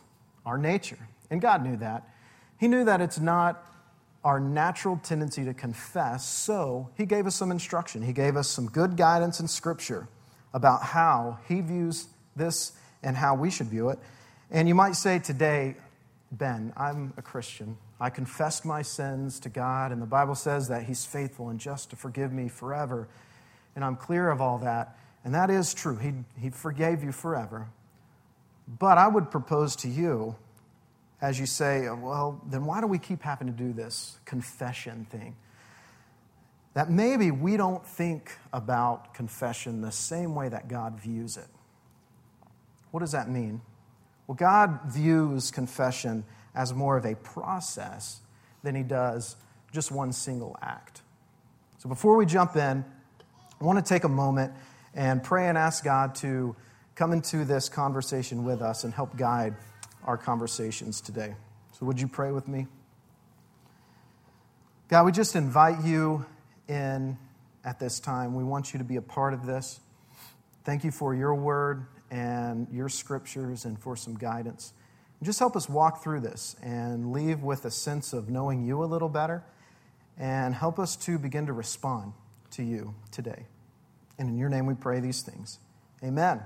our 0.48 0.58
nature. 0.58 0.98
And 1.30 1.40
God 1.40 1.64
knew 1.64 1.78
that. 1.78 2.10
He 2.60 2.68
knew 2.68 2.86
that 2.86 3.02
it's 3.02 3.20
not 3.20 3.64
our 4.24 4.40
natural 4.40 5.00
tendency 5.04 5.46
to 5.46 5.54
confess, 5.54 6.26
so 6.26 6.90
He 6.98 7.06
gave 7.06 7.28
us 7.28 7.36
some 7.36 7.52
instruction. 7.52 8.02
He 8.02 8.14
gave 8.14 8.36
us 8.36 8.48
some 8.48 8.66
good 8.66 8.98
guidance 8.98 9.40
in 9.40 9.48
Scripture 9.48 10.08
about 10.56 10.82
how 10.82 11.38
He 11.48 11.62
views 11.62 12.08
this 12.36 12.72
and 13.04 13.16
how 13.16 13.36
we 13.36 13.52
should 13.52 13.68
view 13.68 13.90
it. 13.90 14.00
And 14.50 14.68
you 14.68 14.74
might 14.74 14.96
say 14.96 15.20
today, 15.20 15.76
Ben, 16.32 16.74
I'm 16.76 17.14
a 17.18 17.22
Christian. 17.22 17.78
I 18.02 18.10
confessed 18.10 18.66
my 18.66 18.82
sins 18.82 19.40
to 19.42 19.50
God, 19.50 19.92
and 19.92 20.02
the 20.02 20.08
Bible 20.08 20.34
says 20.34 20.70
that 20.70 20.86
He's 20.86 21.06
faithful 21.06 21.50
and 21.50 21.60
just 21.60 21.92
to 21.92 21.96
forgive 21.96 22.34
me 22.34 22.48
forever. 22.48 23.08
And 23.76 23.86
I'm 23.86 23.96
clear 23.96 24.32
of 24.32 24.42
all 24.42 24.58
that. 24.58 24.98
And 25.24 25.36
that 25.36 25.52
is 25.52 25.76
true. 25.76 25.98
He, 25.98 26.14
he 26.40 26.50
forgave 26.50 27.04
you 27.04 27.12
forever. 27.12 27.70
But 28.68 28.98
I 28.98 29.08
would 29.08 29.30
propose 29.30 29.76
to 29.78 29.88
you, 29.88 30.36
as 31.22 31.40
you 31.40 31.46
say, 31.46 31.88
well, 31.90 32.42
then 32.50 32.66
why 32.66 32.82
do 32.82 32.88
we 32.88 32.98
keep 32.98 33.22
having 33.22 33.46
to 33.46 33.54
do 33.54 33.72
this 33.72 34.18
confession 34.26 35.06
thing? 35.12 35.36
That 36.74 36.90
maybe 36.90 37.30
we 37.30 37.56
don't 37.56 37.86
think 37.86 38.32
about 38.52 39.14
confession 39.14 39.82
the 39.82 39.92
same 39.92 40.34
way 40.34 40.50
that 40.50 40.68
God 40.68 41.00
views 41.00 41.38
it. 41.38 41.48
What 42.90 43.02
does 43.02 43.12
that 43.12 43.30
mean? 43.30 43.62
Well, 44.26 44.36
God 44.36 44.80
views 44.88 45.52
confession 45.52 46.24
as 46.56 46.74
more 46.74 46.98
of 46.98 47.06
a 47.06 47.16
process 47.16 48.20
than 48.64 48.76
he 48.76 48.84
does 48.84 49.36
just 49.72 49.92
one 49.92 50.12
single 50.12 50.58
act. 50.62 51.02
So 51.78 51.90
before 51.90 52.18
we 52.18 52.26
jump 52.26 52.56
in, 52.56 52.86
I 53.60 53.64
want 53.64 53.84
to 53.84 53.88
take 53.88 54.04
a 54.04 54.10
moment 54.10 54.54
and 54.94 55.24
pray 55.24 55.48
and 55.48 55.58
ask 55.58 55.84
God 55.84 56.16
to 56.16 56.56
come 56.96 57.14
into 57.14 57.46
this 57.46 57.70
conversation 57.70 58.44
with 58.44 58.62
us 58.62 58.84
and 58.84 58.94
help 58.94 59.16
guide 59.16 59.56
our 60.04 60.18
conversations 60.18 61.02
today. 61.02 61.36
So, 61.74 61.86
would 61.86 62.00
you 62.00 62.08
pray 62.08 62.32
with 62.32 62.48
me? 62.48 62.68
God, 64.88 65.06
we 65.06 65.12
just 65.12 65.36
invite 65.36 65.84
you 65.84 66.26
in 66.68 67.18
at 67.64 67.80
this 67.80 68.00
time. 68.00 68.36
We 68.36 68.44
want 68.44 68.74
you 68.74 68.80
to 68.80 68.84
be 68.84 68.98
a 68.98 69.02
part 69.02 69.34
of 69.34 69.46
this. 69.46 69.80
Thank 70.64 70.84
you 70.84 70.92
for 70.92 71.16
your 71.16 71.34
word 71.34 71.86
and 72.10 72.68
your 72.72 72.90
scriptures 72.90 73.66
and 73.66 73.80
for 73.80 73.96
some 73.96 74.16
guidance. 74.16 74.74
Just 75.24 75.38
help 75.38 75.56
us 75.56 75.70
walk 75.70 76.04
through 76.04 76.22
this 76.22 76.56
and 76.64 77.12
leave 77.12 77.44
with 77.44 77.66
a 77.66 77.72
sense 77.72 78.12
of 78.12 78.30
knowing 78.30 78.66
you 78.66 78.84
a 78.84 78.86
little 78.86 79.10
better 79.10 79.44
and 80.18 80.56
help 80.56 80.80
us 80.80 80.96
to 80.96 81.20
begin 81.20 81.46
to 81.46 81.54
respond 81.54 82.14
to 82.52 82.64
you 82.64 82.96
today. 83.12 83.46
And 84.18 84.30
in 84.30 84.38
your 84.38 84.50
name 84.50 84.66
we 84.66 84.74
pray 84.74 85.00
these 85.00 85.22
things. 85.22 85.60
Amen. 86.04 86.42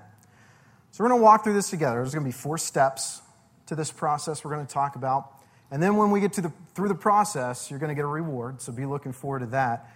So 0.92 1.04
we're 1.04 1.10
going 1.10 1.20
to 1.20 1.24
walk 1.24 1.44
through 1.44 1.54
this 1.54 1.70
together. 1.70 1.98
There's 1.98 2.14
going 2.14 2.26
to 2.26 2.30
be 2.30 2.38
four 2.38 2.58
steps 2.58 3.22
to 3.68 3.76
this 3.76 3.92
process 3.92 4.44
we're 4.44 4.54
going 4.54 4.66
to 4.66 4.74
talk 4.74 4.96
about. 4.96 5.32
And 5.72 5.82
then 5.82 5.96
when 5.96 6.12
we 6.12 6.20
get 6.20 6.34
to 6.34 6.42
the, 6.42 6.54
through 6.74 6.90
the 6.90 6.96
process, 6.96 7.70
you're 7.70 7.80
going 7.80 7.90
to 7.90 7.96
get 7.96 8.06
a 8.06 8.08
reward. 8.08 8.62
So 8.62 8.72
be 8.72 8.86
looking 8.86 9.14
forward 9.14 9.40
to 9.40 9.48
that. 9.48 9.90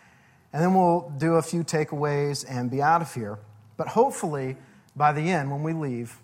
And 0.51 0.61
then 0.61 0.73
we'll 0.73 1.11
do 1.17 1.35
a 1.35 1.41
few 1.41 1.63
takeaways 1.63 2.45
and 2.49 2.71
be 2.71 2.81
out 2.81 3.01
of 3.01 3.13
here. 3.13 3.39
But 3.77 3.89
hopefully, 3.89 4.57
by 4.95 5.11
the 5.11 5.21
end, 5.21 5.51
when 5.51 5.63
we 5.63 5.73
leave, 5.73 6.17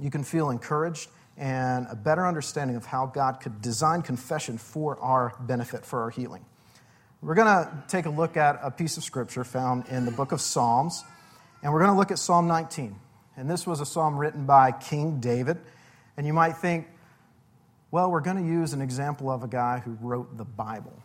you 0.00 0.10
can 0.10 0.24
feel 0.24 0.50
encouraged 0.50 1.08
and 1.36 1.86
a 1.90 1.96
better 1.96 2.26
understanding 2.26 2.76
of 2.76 2.84
how 2.84 3.06
God 3.06 3.40
could 3.40 3.62
design 3.62 4.02
confession 4.02 4.58
for 4.58 4.98
our 5.00 5.34
benefit, 5.40 5.84
for 5.84 6.02
our 6.02 6.10
healing. 6.10 6.44
We're 7.20 7.34
going 7.34 7.46
to 7.46 7.84
take 7.88 8.06
a 8.06 8.10
look 8.10 8.36
at 8.36 8.58
a 8.62 8.70
piece 8.70 8.96
of 8.96 9.04
scripture 9.04 9.44
found 9.44 9.86
in 9.88 10.04
the 10.04 10.10
book 10.10 10.32
of 10.32 10.40
Psalms, 10.40 11.04
and 11.62 11.72
we're 11.72 11.78
going 11.78 11.92
to 11.92 11.96
look 11.96 12.10
at 12.10 12.18
Psalm 12.18 12.48
19. 12.48 12.96
And 13.36 13.48
this 13.48 13.66
was 13.66 13.80
a 13.80 13.86
psalm 13.86 14.18
written 14.18 14.44
by 14.44 14.72
King 14.72 15.20
David. 15.20 15.58
And 16.16 16.26
you 16.26 16.32
might 16.32 16.56
think, 16.56 16.86
well, 17.90 18.10
we're 18.10 18.20
going 18.20 18.36
to 18.36 18.42
use 18.42 18.72
an 18.72 18.82
example 18.82 19.30
of 19.30 19.42
a 19.42 19.48
guy 19.48 19.78
who 19.78 19.96
wrote 20.00 20.36
the 20.36 20.44
Bible. 20.44 21.02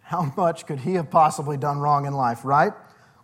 How 0.00 0.32
much 0.36 0.66
could 0.66 0.80
he 0.80 0.94
have 0.94 1.10
possibly 1.10 1.56
done 1.56 1.78
wrong 1.78 2.06
in 2.06 2.12
life, 2.12 2.44
right? 2.44 2.72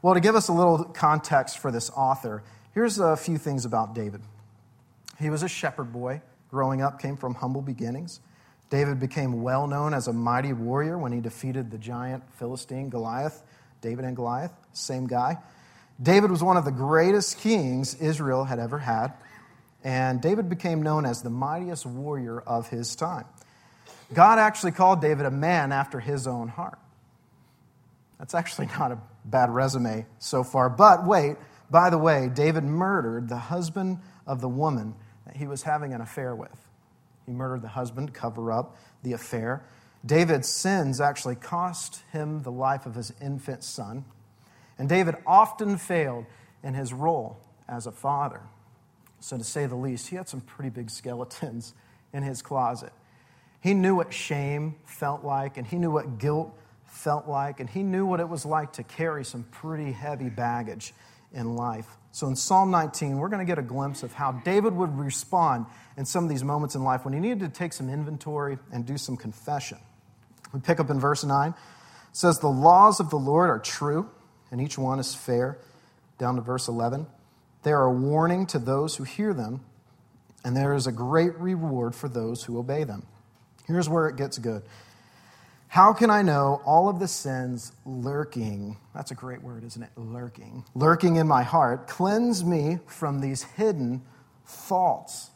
Well, 0.03 0.15
to 0.15 0.21
give 0.21 0.37
us 0.37 0.49
a 0.49 0.53
little 0.53 0.85
context 0.85 1.59
for 1.59 1.71
this 1.71 1.91
author, 1.91 2.45
here's 2.73 2.99
a 2.99 3.17
few 3.17 3.39
things 3.39 3.65
about 3.65 3.95
David. 3.95 4.23
He 5.19 5.31
was 5.31 5.43
a 5.43 5.49
shepherd 5.49 5.93
boy 5.93 6.23
growing 6.50 6.83
up, 6.83 7.00
came 7.00 7.17
from 7.17 7.35
humble 7.35 7.62
beginnings. 7.62 8.21
David 8.69 8.99
became 8.99 9.43
well 9.43 9.67
known 9.67 9.95
as 9.95 10.09
a 10.09 10.12
mighty 10.12 10.53
warrior 10.53 10.99
when 10.99 11.12
he 11.12 11.21
defeated 11.21 11.71
the 11.71 11.79
giant 11.79 12.25
Philistine 12.35 12.88
Goliath. 12.88 13.43
David 13.81 14.05
and 14.05 14.17
Goliath, 14.17 14.53
same 14.73 15.07
guy. 15.07 15.38
David 16.03 16.31
was 16.31 16.43
one 16.43 16.57
of 16.57 16.65
the 16.65 16.73
greatest 16.73 17.38
kings 17.38 17.95
Israel 17.95 18.45
had 18.45 18.59
ever 18.59 18.79
had, 18.79 19.12
and 19.85 20.21
David 20.21 20.49
became 20.49 20.83
known 20.83 21.07
as 21.07 21.23
the 21.23 21.31
mightiest 21.31 21.87
warrior 21.87 22.41
of 22.41 22.69
his 22.69 22.97
time. 22.97 23.25
God 24.12 24.38
actually 24.38 24.73
called 24.73 25.00
David 25.00 25.26
a 25.26 25.31
man 25.31 25.73
after 25.73 26.00
his 26.00 26.26
own 26.26 26.49
heart. 26.49 26.79
That's 28.19 28.35
actually 28.35 28.67
not 28.79 28.93
a 28.93 28.99
bad 29.25 29.50
resume 29.50 30.07
so 30.19 30.43
far. 30.43 30.69
But 30.69 31.07
wait, 31.07 31.37
by 31.71 31.91
the 31.91 31.99
way, 31.99 32.31
David 32.33 32.65
murdered 32.65 33.29
the 33.29 33.37
husband 33.37 33.99
of 34.26 34.41
the 34.41 34.49
woman 34.49 34.95
he 35.35 35.47
was 35.47 35.62
having 35.62 35.92
an 35.92 36.00
affair 36.00 36.35
with. 36.35 36.68
He 37.25 37.33
murdered 37.33 37.62
the 37.62 37.68
husband, 37.68 38.09
to 38.09 38.12
cover 38.12 38.52
up 38.52 38.76
the 39.02 39.12
affair. 39.12 39.64
David's 40.04 40.49
sins 40.49 41.00
actually 41.00 41.35
cost 41.35 42.02
him 42.12 42.42
the 42.42 42.52
life 42.52 42.87
of 42.87 42.95
his 42.95 43.12
infant 43.21 43.64
son. 43.64 44.04
And 44.78 44.88
David 44.88 45.16
often 45.26 45.78
failed 45.78 46.26
in 46.62 46.75
his 46.75 46.92
role 46.92 47.38
as 47.68 47.87
a 47.87 47.92
father. 47.92 48.40
So, 49.21 49.37
to 49.37 49.45
say 49.45 49.66
the 49.66 49.76
least, 49.76 50.09
he 50.09 50.16
had 50.16 50.28
some 50.28 50.40
pretty 50.40 50.71
big 50.71 50.90
skeletons 50.90 51.75
in 52.12 52.23
his 52.23 52.42
closet. 52.42 52.92
He 53.61 53.75
knew 53.75 53.97
what 53.97 54.12
shame 54.12 54.76
felt 54.85 55.25
like, 55.25 55.56
and 55.56 55.66
he 55.66 55.76
knew 55.76 55.90
what 55.90 56.18
guilt 56.18 56.56
felt 56.85 57.26
like, 57.26 57.59
and 57.59 57.68
he 57.68 57.83
knew 57.83 58.06
what 58.06 58.21
it 58.21 58.28
was 58.28 58.47
like 58.47 58.75
to 58.75 58.83
carry 58.83 59.25
some 59.25 59.42
pretty 59.45 59.90
heavy 59.90 60.28
baggage 60.28 60.95
in 61.33 61.56
life. 61.56 61.88
So, 62.17 62.29
in 62.29 62.35
Psalm 62.35 62.71
19, 62.71 63.19
we're 63.19 63.29
going 63.29 63.45
to 63.45 63.45
get 63.45 63.59
a 63.59 63.63
glimpse 63.63 64.03
of 64.03 64.15
how 64.15 64.33
David 64.33 64.75
would 64.75 64.99
respond 64.99 65.67
in 65.99 66.07
some 66.07 66.25
of 66.25 66.31
these 66.31 66.43
moments 66.43 66.75
in 66.75 66.83
life 66.83 67.05
when 67.05 67.13
he 67.13 67.21
needed 67.21 67.41
to 67.41 67.51
take 67.51 67.75
some 67.75 67.91
inventory 67.91 68.57
and 68.73 68.87
do 68.87 68.97
some 68.97 69.19
confession. 69.19 69.77
We 70.55 70.61
pick 70.61 70.81
up 70.81 70.89
in 70.89 70.99
verse 70.99 71.25
9. 71.25 71.51
It 71.51 71.57
says, 72.13 72.39
The 72.39 72.49
laws 72.49 73.01
of 73.01 73.11
the 73.11 73.19
Lord 73.19 73.51
are 73.51 73.59
true 73.59 74.09
and 74.51 74.63
each 74.63 74.79
one 74.79 74.99
is 74.99 75.15
fair. 75.15 75.59
Down 76.17 76.37
to 76.37 76.41
verse 76.41 76.69
11. 76.69 77.07
They 77.65 77.73
are 77.73 77.85
a 77.85 77.93
warning 77.93 78.47
to 78.47 78.59
those 78.59 78.97
who 78.97 79.05
hear 79.05 79.35
them, 79.35 79.61
and 80.43 80.57
there 80.57 80.73
is 80.73 80.87
a 80.87 80.93
great 80.93 81.39
reward 81.39 81.95
for 81.95 82.09
those 82.09 82.45
who 82.45 82.59
obey 82.59 82.85
them. 82.85 83.07
Here's 83.67 83.91
where 83.91 84.09
it 84.09 84.17
gets 84.17 84.39
good. 84.39 84.63
How 85.69 85.93
can 85.93 86.11
I 86.11 86.23
know 86.23 86.63
all 86.65 86.89
of 86.89 86.99
the 86.99 87.09
sins 87.09 87.73
lurking? 87.85 88.77
That's 88.95 89.11
a 89.11 89.15
great 89.15 89.43
word, 89.43 89.65
isn't 89.65 89.83
it? 89.83 89.91
Lurking. 89.97 90.65
Lurking 90.75 91.17
in 91.17 91.27
my 91.27 91.43
heart. 91.43 91.87
Cleanse 91.89 92.45
me 92.45 92.79
from 92.87 93.21
these 93.21 93.43
hidden 93.43 94.03
faults. 94.45 95.31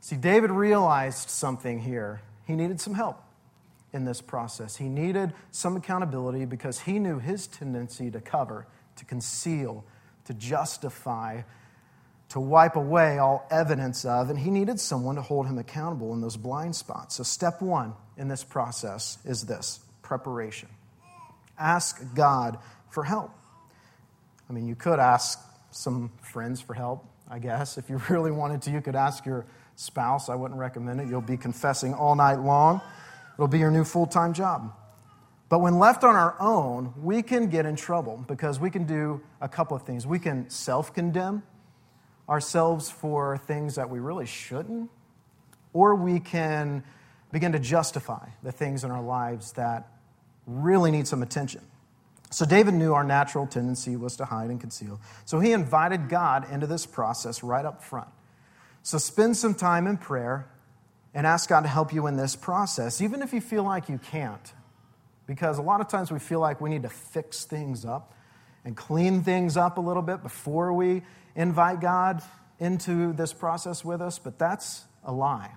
See, 0.00 0.16
David 0.16 0.50
realized 0.50 1.30
something 1.30 1.80
here. 1.80 2.22
He 2.46 2.54
needed 2.54 2.80
some 2.80 2.94
help 2.94 3.22
in 3.92 4.04
this 4.04 4.20
process. 4.20 4.76
He 4.76 4.88
needed 4.88 5.32
some 5.50 5.76
accountability 5.76 6.44
because 6.44 6.80
he 6.80 6.98
knew 6.98 7.18
his 7.18 7.46
tendency 7.46 8.10
to 8.10 8.20
cover, 8.20 8.66
to 8.96 9.04
conceal, 9.04 9.84
to 10.24 10.34
justify, 10.34 11.42
to 12.30 12.40
wipe 12.40 12.76
away 12.76 13.18
all 13.18 13.46
evidence 13.50 14.04
of, 14.04 14.30
and 14.30 14.38
he 14.38 14.50
needed 14.50 14.80
someone 14.80 15.14
to 15.16 15.22
hold 15.22 15.46
him 15.46 15.58
accountable 15.58 16.12
in 16.12 16.20
those 16.20 16.36
blind 16.36 16.74
spots. 16.74 17.16
So, 17.16 17.22
step 17.22 17.62
one 17.62 17.94
in 18.16 18.28
this 18.28 18.42
process 18.42 19.18
is 19.24 19.42
this 19.42 19.80
preparation. 20.02 20.68
Ask 21.58 22.02
God 22.14 22.58
for 22.90 23.04
help. 23.04 23.30
I 24.48 24.52
mean, 24.52 24.66
you 24.66 24.74
could 24.74 24.98
ask 24.98 25.40
some 25.70 26.10
friends 26.20 26.60
for 26.60 26.74
help, 26.74 27.04
I 27.28 27.38
guess. 27.38 27.78
If 27.78 27.88
you 27.88 28.00
really 28.08 28.32
wanted 28.32 28.62
to, 28.62 28.70
you 28.70 28.80
could 28.80 28.96
ask 28.96 29.24
your 29.24 29.46
spouse. 29.76 30.28
I 30.28 30.34
wouldn't 30.34 30.58
recommend 30.58 31.00
it. 31.00 31.08
You'll 31.08 31.20
be 31.20 31.36
confessing 31.36 31.94
all 31.94 32.16
night 32.16 32.40
long. 32.40 32.80
It'll 33.34 33.48
be 33.48 33.58
your 33.58 33.70
new 33.70 33.84
full 33.84 34.06
time 34.06 34.32
job. 34.32 34.72
But 35.48 35.60
when 35.60 35.78
left 35.78 36.02
on 36.02 36.16
our 36.16 36.34
own, 36.40 36.92
we 37.00 37.22
can 37.22 37.48
get 37.48 37.66
in 37.66 37.76
trouble 37.76 38.24
because 38.26 38.58
we 38.58 38.68
can 38.68 38.84
do 38.84 39.20
a 39.40 39.48
couple 39.48 39.76
of 39.76 39.84
things. 39.84 40.06
We 40.06 40.18
can 40.18 40.50
self 40.50 40.92
condemn 40.92 41.44
ourselves 42.28 42.90
for 42.90 43.38
things 43.38 43.76
that 43.76 43.88
we 43.88 43.98
really 43.98 44.26
shouldn't, 44.26 44.90
or 45.72 45.94
we 45.94 46.20
can 46.20 46.82
begin 47.32 47.52
to 47.52 47.58
justify 47.58 48.28
the 48.42 48.52
things 48.52 48.84
in 48.84 48.90
our 48.90 49.02
lives 49.02 49.52
that 49.52 49.88
really 50.46 50.90
need 50.90 51.06
some 51.06 51.22
attention. 51.22 51.60
So, 52.30 52.44
David 52.44 52.74
knew 52.74 52.92
our 52.92 53.04
natural 53.04 53.46
tendency 53.46 53.96
was 53.96 54.16
to 54.16 54.24
hide 54.24 54.50
and 54.50 54.60
conceal. 54.60 55.00
So, 55.24 55.38
he 55.38 55.52
invited 55.52 56.08
God 56.08 56.50
into 56.50 56.66
this 56.66 56.84
process 56.84 57.42
right 57.42 57.64
up 57.64 57.84
front. 57.84 58.08
So, 58.82 58.98
spend 58.98 59.36
some 59.36 59.54
time 59.54 59.86
in 59.86 59.96
prayer 59.96 60.48
and 61.14 61.26
ask 61.26 61.48
God 61.48 61.60
to 61.60 61.68
help 61.68 61.92
you 61.92 62.06
in 62.08 62.16
this 62.16 62.34
process, 62.34 63.00
even 63.00 63.22
if 63.22 63.32
you 63.32 63.40
feel 63.40 63.62
like 63.62 63.88
you 63.88 63.98
can't. 63.98 64.52
Because 65.26 65.58
a 65.58 65.62
lot 65.62 65.80
of 65.80 65.88
times 65.88 66.10
we 66.10 66.18
feel 66.18 66.40
like 66.40 66.60
we 66.60 66.68
need 66.68 66.82
to 66.82 66.88
fix 66.88 67.44
things 67.44 67.84
up 67.84 68.12
and 68.66 68.76
clean 68.76 69.22
things 69.22 69.56
up 69.56 69.78
a 69.78 69.80
little 69.80 70.02
bit 70.02 70.24
before 70.24 70.72
we 70.72 71.02
invite 71.36 71.80
God 71.80 72.20
into 72.58 73.12
this 73.12 73.32
process 73.32 73.84
with 73.84 74.02
us, 74.02 74.18
but 74.18 74.38
that's 74.40 74.84
a 75.04 75.12
lie. 75.12 75.52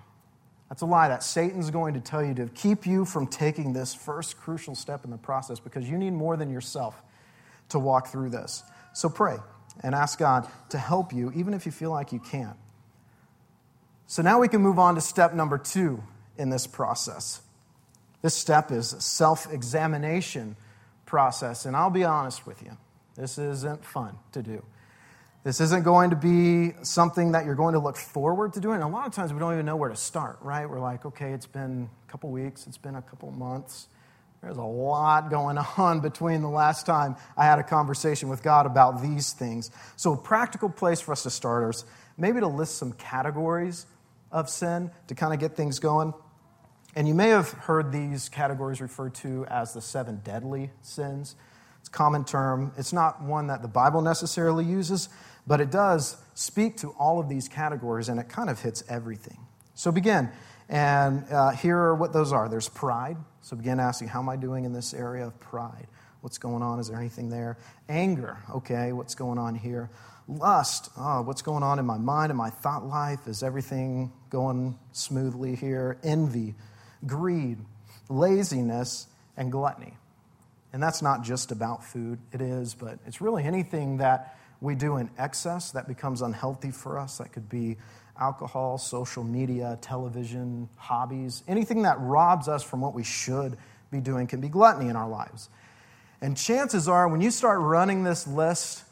That's 0.68 0.82
a 0.82 0.86
lie 0.86 1.08
that 1.08 1.24
Satan's 1.24 1.72
going 1.72 1.94
to 1.94 2.00
tell 2.00 2.24
you 2.24 2.34
to 2.34 2.46
keep 2.46 2.86
you 2.86 3.04
from 3.04 3.26
taking 3.26 3.72
this 3.72 3.92
first 3.92 4.38
crucial 4.38 4.76
step 4.76 5.04
in 5.04 5.10
the 5.10 5.18
process 5.18 5.58
because 5.58 5.90
you 5.90 5.98
need 5.98 6.12
more 6.12 6.36
than 6.36 6.50
yourself 6.50 7.02
to 7.70 7.80
walk 7.80 8.06
through 8.06 8.30
this. 8.30 8.62
So 8.92 9.08
pray 9.08 9.38
and 9.82 9.92
ask 9.92 10.16
God 10.16 10.48
to 10.68 10.78
help 10.78 11.12
you, 11.12 11.32
even 11.34 11.52
if 11.52 11.66
you 11.66 11.72
feel 11.72 11.90
like 11.90 12.12
you 12.12 12.20
can't. 12.20 12.56
So 14.06 14.22
now 14.22 14.38
we 14.38 14.46
can 14.46 14.60
move 14.60 14.78
on 14.78 14.94
to 14.94 15.00
step 15.00 15.34
number 15.34 15.58
two 15.58 16.02
in 16.38 16.50
this 16.50 16.68
process. 16.68 17.40
This 18.22 18.34
step 18.36 18.70
is 18.70 18.92
a 18.92 19.00
self 19.00 19.52
examination 19.52 20.54
process. 21.06 21.66
And 21.66 21.76
I'll 21.76 21.90
be 21.90 22.04
honest 22.04 22.46
with 22.46 22.62
you, 22.62 22.76
this 23.20 23.36
isn't 23.36 23.84
fun 23.84 24.16
to 24.32 24.42
do. 24.42 24.64
This 25.44 25.60
isn't 25.60 25.84
going 25.84 26.10
to 26.10 26.16
be 26.16 26.72
something 26.82 27.32
that 27.32 27.44
you're 27.44 27.54
going 27.54 27.74
to 27.74 27.78
look 27.78 27.96
forward 27.96 28.54
to 28.54 28.60
doing. 28.60 28.76
And 28.76 28.84
a 28.84 28.88
lot 28.88 29.06
of 29.06 29.12
times 29.12 29.32
we 29.32 29.38
don't 29.38 29.52
even 29.52 29.66
know 29.66 29.76
where 29.76 29.90
to 29.90 29.96
start, 29.96 30.38
right? 30.40 30.68
We're 30.68 30.80
like, 30.80 31.04
okay, 31.04 31.32
it's 31.32 31.46
been 31.46 31.88
a 32.06 32.10
couple 32.10 32.30
weeks, 32.30 32.66
it's 32.66 32.78
been 32.78 32.94
a 32.94 33.02
couple 33.02 33.30
months. 33.30 33.88
There's 34.42 34.56
a 34.56 34.62
lot 34.62 35.30
going 35.30 35.58
on 35.76 36.00
between 36.00 36.40
the 36.40 36.48
last 36.48 36.86
time 36.86 37.16
I 37.36 37.44
had 37.44 37.58
a 37.58 37.62
conversation 37.62 38.30
with 38.30 38.42
God 38.42 38.64
about 38.64 39.02
these 39.02 39.32
things. 39.32 39.70
So, 39.96 40.14
a 40.14 40.16
practical 40.16 40.70
place 40.70 41.00
for 41.00 41.12
us 41.12 41.22
to 41.24 41.30
start 41.30 41.74
is 41.74 41.84
maybe 42.16 42.40
to 42.40 42.46
list 42.46 42.76
some 42.78 42.92
categories 42.94 43.86
of 44.32 44.48
sin 44.48 44.90
to 45.08 45.14
kind 45.14 45.34
of 45.34 45.40
get 45.40 45.56
things 45.56 45.78
going. 45.78 46.14
And 46.96 47.06
you 47.06 47.14
may 47.14 47.28
have 47.28 47.50
heard 47.50 47.92
these 47.92 48.28
categories 48.28 48.80
referred 48.80 49.14
to 49.16 49.46
as 49.46 49.74
the 49.74 49.80
seven 49.80 50.20
deadly 50.24 50.70
sins. 50.82 51.36
It's 51.80 51.88
a 51.88 51.92
common 51.92 52.24
term. 52.24 52.72
It's 52.76 52.92
not 52.92 53.22
one 53.22 53.48
that 53.48 53.62
the 53.62 53.68
Bible 53.68 54.02
necessarily 54.02 54.64
uses, 54.64 55.08
but 55.46 55.60
it 55.60 55.70
does 55.70 56.16
speak 56.34 56.76
to 56.78 56.90
all 56.98 57.18
of 57.18 57.28
these 57.28 57.48
categories 57.48 58.08
and 58.08 58.20
it 58.20 58.28
kind 58.28 58.48
of 58.48 58.60
hits 58.60 58.82
everything. 58.88 59.38
So 59.74 59.90
begin. 59.90 60.30
And 60.68 61.24
uh, 61.30 61.50
here 61.50 61.76
are 61.76 61.94
what 61.94 62.12
those 62.12 62.32
are 62.32 62.48
there's 62.48 62.68
pride. 62.68 63.16
So 63.42 63.56
begin 63.56 63.80
asking, 63.80 64.08
how 64.08 64.20
am 64.20 64.28
I 64.28 64.36
doing 64.36 64.64
in 64.64 64.72
this 64.72 64.94
area 64.94 65.26
of 65.26 65.38
pride? 65.40 65.86
What's 66.20 66.38
going 66.38 66.62
on? 66.62 66.78
Is 66.78 66.88
there 66.88 66.98
anything 66.98 67.30
there? 67.30 67.56
Anger. 67.88 68.38
Okay, 68.54 68.92
what's 68.92 69.14
going 69.14 69.38
on 69.38 69.54
here? 69.54 69.90
Lust. 70.28 70.90
Oh, 70.96 71.22
what's 71.22 71.42
going 71.42 71.62
on 71.62 71.78
in 71.78 71.86
my 71.86 71.98
mind 71.98 72.30
and 72.30 72.38
my 72.38 72.50
thought 72.50 72.86
life? 72.86 73.26
Is 73.26 73.42
everything 73.42 74.12
going 74.28 74.78
smoothly 74.92 75.56
here? 75.56 75.98
Envy, 76.04 76.54
greed, 77.06 77.58
laziness, 78.08 79.06
and 79.36 79.50
gluttony. 79.50 79.94
And 80.72 80.82
that's 80.82 81.02
not 81.02 81.22
just 81.22 81.50
about 81.50 81.84
food, 81.84 82.18
it 82.32 82.40
is, 82.40 82.74
but 82.74 82.98
it's 83.06 83.20
really 83.20 83.44
anything 83.44 83.96
that 83.98 84.36
we 84.60 84.74
do 84.74 84.98
in 84.98 85.10
excess 85.18 85.72
that 85.72 85.88
becomes 85.88 86.22
unhealthy 86.22 86.70
for 86.70 86.98
us. 86.98 87.18
That 87.18 87.32
could 87.32 87.48
be 87.48 87.76
alcohol, 88.18 88.78
social 88.78 89.24
media, 89.24 89.78
television, 89.80 90.68
hobbies. 90.76 91.42
Anything 91.48 91.82
that 91.82 91.98
robs 91.98 92.46
us 92.48 92.62
from 92.62 92.80
what 92.80 92.94
we 92.94 93.02
should 93.02 93.56
be 93.90 94.00
doing 94.00 94.26
can 94.26 94.40
be 94.40 94.48
gluttony 94.48 94.88
in 94.88 94.96
our 94.96 95.08
lives. 95.08 95.48
And 96.20 96.36
chances 96.36 96.86
are, 96.86 97.08
when 97.08 97.20
you 97.20 97.30
start 97.30 97.60
running 97.60 98.04
this 98.04 98.26
list, 98.26 98.84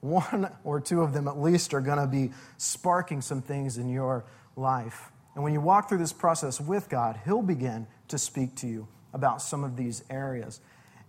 one 0.00 0.50
or 0.64 0.80
two 0.80 1.00
of 1.00 1.14
them 1.14 1.28
at 1.28 1.40
least 1.40 1.72
are 1.72 1.80
going 1.80 1.98
to 1.98 2.06
be 2.06 2.32
sparking 2.58 3.22
some 3.22 3.40
things 3.40 3.78
in 3.78 3.88
your 3.88 4.24
life. 4.56 5.10
And 5.34 5.42
when 5.42 5.52
you 5.52 5.60
walk 5.60 5.88
through 5.88 5.98
this 5.98 6.12
process 6.12 6.60
with 6.60 6.88
God, 6.88 7.20
He'll 7.24 7.42
begin 7.42 7.86
to 8.08 8.18
speak 8.18 8.56
to 8.56 8.66
you 8.66 8.86
about 9.14 9.40
some 9.40 9.64
of 9.64 9.76
these 9.76 10.04
areas 10.10 10.60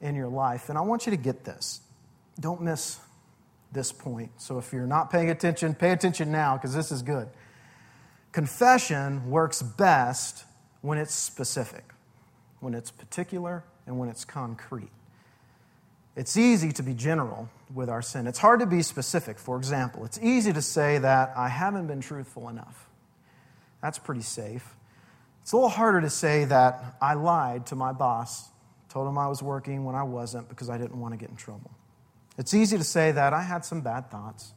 in 0.01 0.15
your 0.15 0.27
life. 0.27 0.69
And 0.69 0.77
I 0.77 0.81
want 0.81 1.05
you 1.05 1.11
to 1.11 1.17
get 1.17 1.43
this. 1.43 1.81
Don't 2.39 2.61
miss 2.61 2.99
this 3.71 3.91
point. 3.91 4.31
So 4.37 4.57
if 4.57 4.71
you're 4.73 4.87
not 4.87 5.11
paying 5.11 5.29
attention, 5.29 5.73
pay 5.73 5.91
attention 5.91 6.31
now 6.31 6.55
because 6.55 6.73
this 6.73 6.91
is 6.91 7.01
good. 7.01 7.27
Confession 8.31 9.29
works 9.29 9.61
best 9.61 10.45
when 10.81 10.97
it's 10.97 11.15
specific, 11.15 11.85
when 12.59 12.73
it's 12.73 12.91
particular, 12.91 13.63
and 13.87 13.97
when 13.97 14.09
it's 14.09 14.25
concrete. 14.25 14.91
It's 16.15 16.37
easy 16.37 16.71
to 16.73 16.83
be 16.83 16.93
general 16.93 17.49
with 17.73 17.89
our 17.89 18.01
sin. 18.01 18.27
It's 18.27 18.39
hard 18.39 18.61
to 18.61 18.65
be 18.65 18.81
specific. 18.81 19.37
For 19.37 19.57
example, 19.57 20.05
it's 20.05 20.19
easy 20.21 20.53
to 20.53 20.61
say 20.61 20.97
that 20.97 21.33
I 21.35 21.49
haven't 21.49 21.87
been 21.87 22.01
truthful 22.01 22.47
enough. 22.49 22.87
That's 23.81 23.99
pretty 23.99 24.21
safe. 24.21 24.75
It's 25.41 25.51
a 25.51 25.57
little 25.57 25.69
harder 25.69 26.01
to 26.01 26.09
say 26.09 26.45
that 26.45 26.95
I 27.01 27.13
lied 27.13 27.67
to 27.67 27.75
my 27.75 27.91
boss, 27.91 28.49
told 28.95 29.09
him 29.09 29.17
I 29.17 29.27
was 29.27 29.43
working 29.43 29.83
when 29.83 29.93
I 29.93 30.03
wasn't 30.03 30.47
because 30.47 30.69
I 30.69 30.77
didn't 30.77 30.97
want 30.97 31.13
to 31.13 31.17
get 31.17 31.29
in 31.29 31.35
trouble. 31.35 31.69
It's 32.37 32.53
easy 32.53 32.77
to 32.77 32.83
say 32.85 33.11
that 33.11 33.33
I 33.33 33.41
had 33.41 33.65
some 33.65 33.81
bad 33.81 34.09
thoughts. 34.09 34.53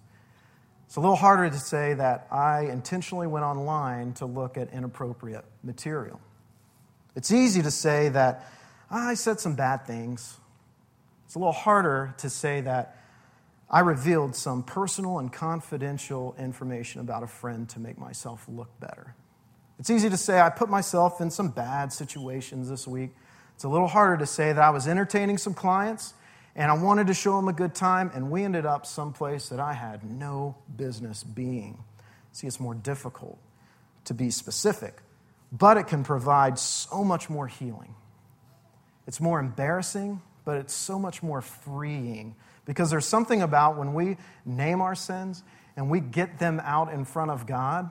It's 0.87 0.95
a 0.95 1.01
little 1.01 1.17
harder 1.17 1.51
to 1.51 1.59
say 1.59 1.95
that 1.95 2.29
I 2.31 2.67
intentionally 2.67 3.27
went 3.27 3.45
online 3.45 4.13
to 4.15 4.27
look 4.27 4.57
at 4.57 4.73
inappropriate 4.73 5.45
material. 5.65 6.21
It's 7.17 7.33
easy 7.33 7.63
to 7.63 7.71
say 7.73 8.11
that 8.11 8.47
I 8.89 9.15
said 9.15 9.41
some 9.41 9.57
bad 9.57 9.87
things 9.87 10.39
it's 11.27 11.35
a 11.35 11.39
little 11.39 11.53
harder 11.53 12.15
to 12.19 12.31
say 12.31 12.63
that 12.63 12.97
I 13.69 13.81
revealed 13.81 14.35
some 14.35 14.63
personal 14.63 15.19
and 15.19 15.31
confidential 15.31 16.35
information 16.39 17.03
about 17.03 17.23
a 17.23 17.27
friend 17.27 17.69
to 17.71 17.81
make 17.81 17.99
myself 17.99 18.47
look 18.49 18.71
better. 18.81 19.15
It's 19.79 19.91
easy 19.91 20.09
to 20.09 20.17
say 20.17 20.41
I 20.41 20.49
put 20.49 20.71
myself 20.71 21.21
in 21.21 21.31
some 21.31 21.49
bad 21.49 21.93
situations 21.93 22.71
this 22.71 22.87
week. 22.87 23.11
It's 23.59 23.65
a 23.65 23.69
little 23.69 23.89
harder 23.89 24.17
to 24.19 24.27
say 24.27 24.53
that 24.53 24.63
I 24.63 24.71
was 24.71 24.87
entertaining 24.87 25.37
some 25.37 25.53
clients 25.53 26.15
and 26.55 26.71
I 26.71 26.75
wanted 26.75 27.09
to 27.09 27.15
show 27.15 27.35
them 27.35 27.49
a 27.49 27.53
good 27.53 27.75
time, 27.75 28.09
and 28.15 28.31
we 28.31 28.45
ended 28.45 28.65
up 28.65 28.87
someplace 28.87 29.49
that 29.49 29.59
I 29.59 29.73
had 29.73 30.09
no 30.09 30.55
business 30.77 31.25
being. 31.25 31.83
See, 32.31 32.47
it's 32.47 32.61
more 32.61 32.77
difficult 32.77 33.37
to 34.05 34.15
be 34.15 34.31
specific, 34.31 35.03
but 35.51 35.77
it 35.77 35.89
can 35.89 36.05
provide 36.05 36.57
so 36.57 37.03
much 37.03 37.29
more 37.29 37.49
healing. 37.49 37.97
It's 39.09 39.21
more 39.21 39.41
embarrassing, 39.41 40.23
but 40.45 40.59
it's 40.59 40.73
so 40.73 40.97
much 40.97 41.21
more 41.21 41.41
freeing 41.43 42.37
because 42.65 42.91
there's 42.91 43.07
something 43.07 43.43
about 43.43 43.77
when 43.77 43.93
we 43.93 44.19
name 44.47 44.81
our 44.81 44.95
sins 44.95 45.43
and 45.77 45.91
we 45.91 45.99
get 45.99 46.39
them 46.39 46.61
out 46.63 46.93
in 46.93 47.05
front 47.05 47.33
of 47.33 47.45
God, 47.45 47.91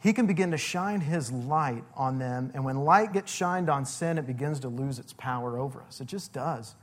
He 0.00 0.12
can 0.12 0.26
begin 0.26 0.52
to 0.52 0.58
shine 0.58 1.00
His 1.00 1.32
light 1.32 1.84
on 1.94 2.18
them. 2.18 2.50
And 2.54 2.64
when 2.64 2.84
light 2.84 3.12
gets 3.12 3.32
shined 3.32 3.68
on 3.68 3.84
sin, 3.84 4.18
it 4.18 4.26
begins 4.26 4.60
to 4.60 4.68
lose 4.68 4.98
its 4.98 5.12
power 5.12 5.58
over 5.58 5.82
us. 5.82 6.00
It 6.00 6.06
just 6.06 6.32
does. 6.32 6.74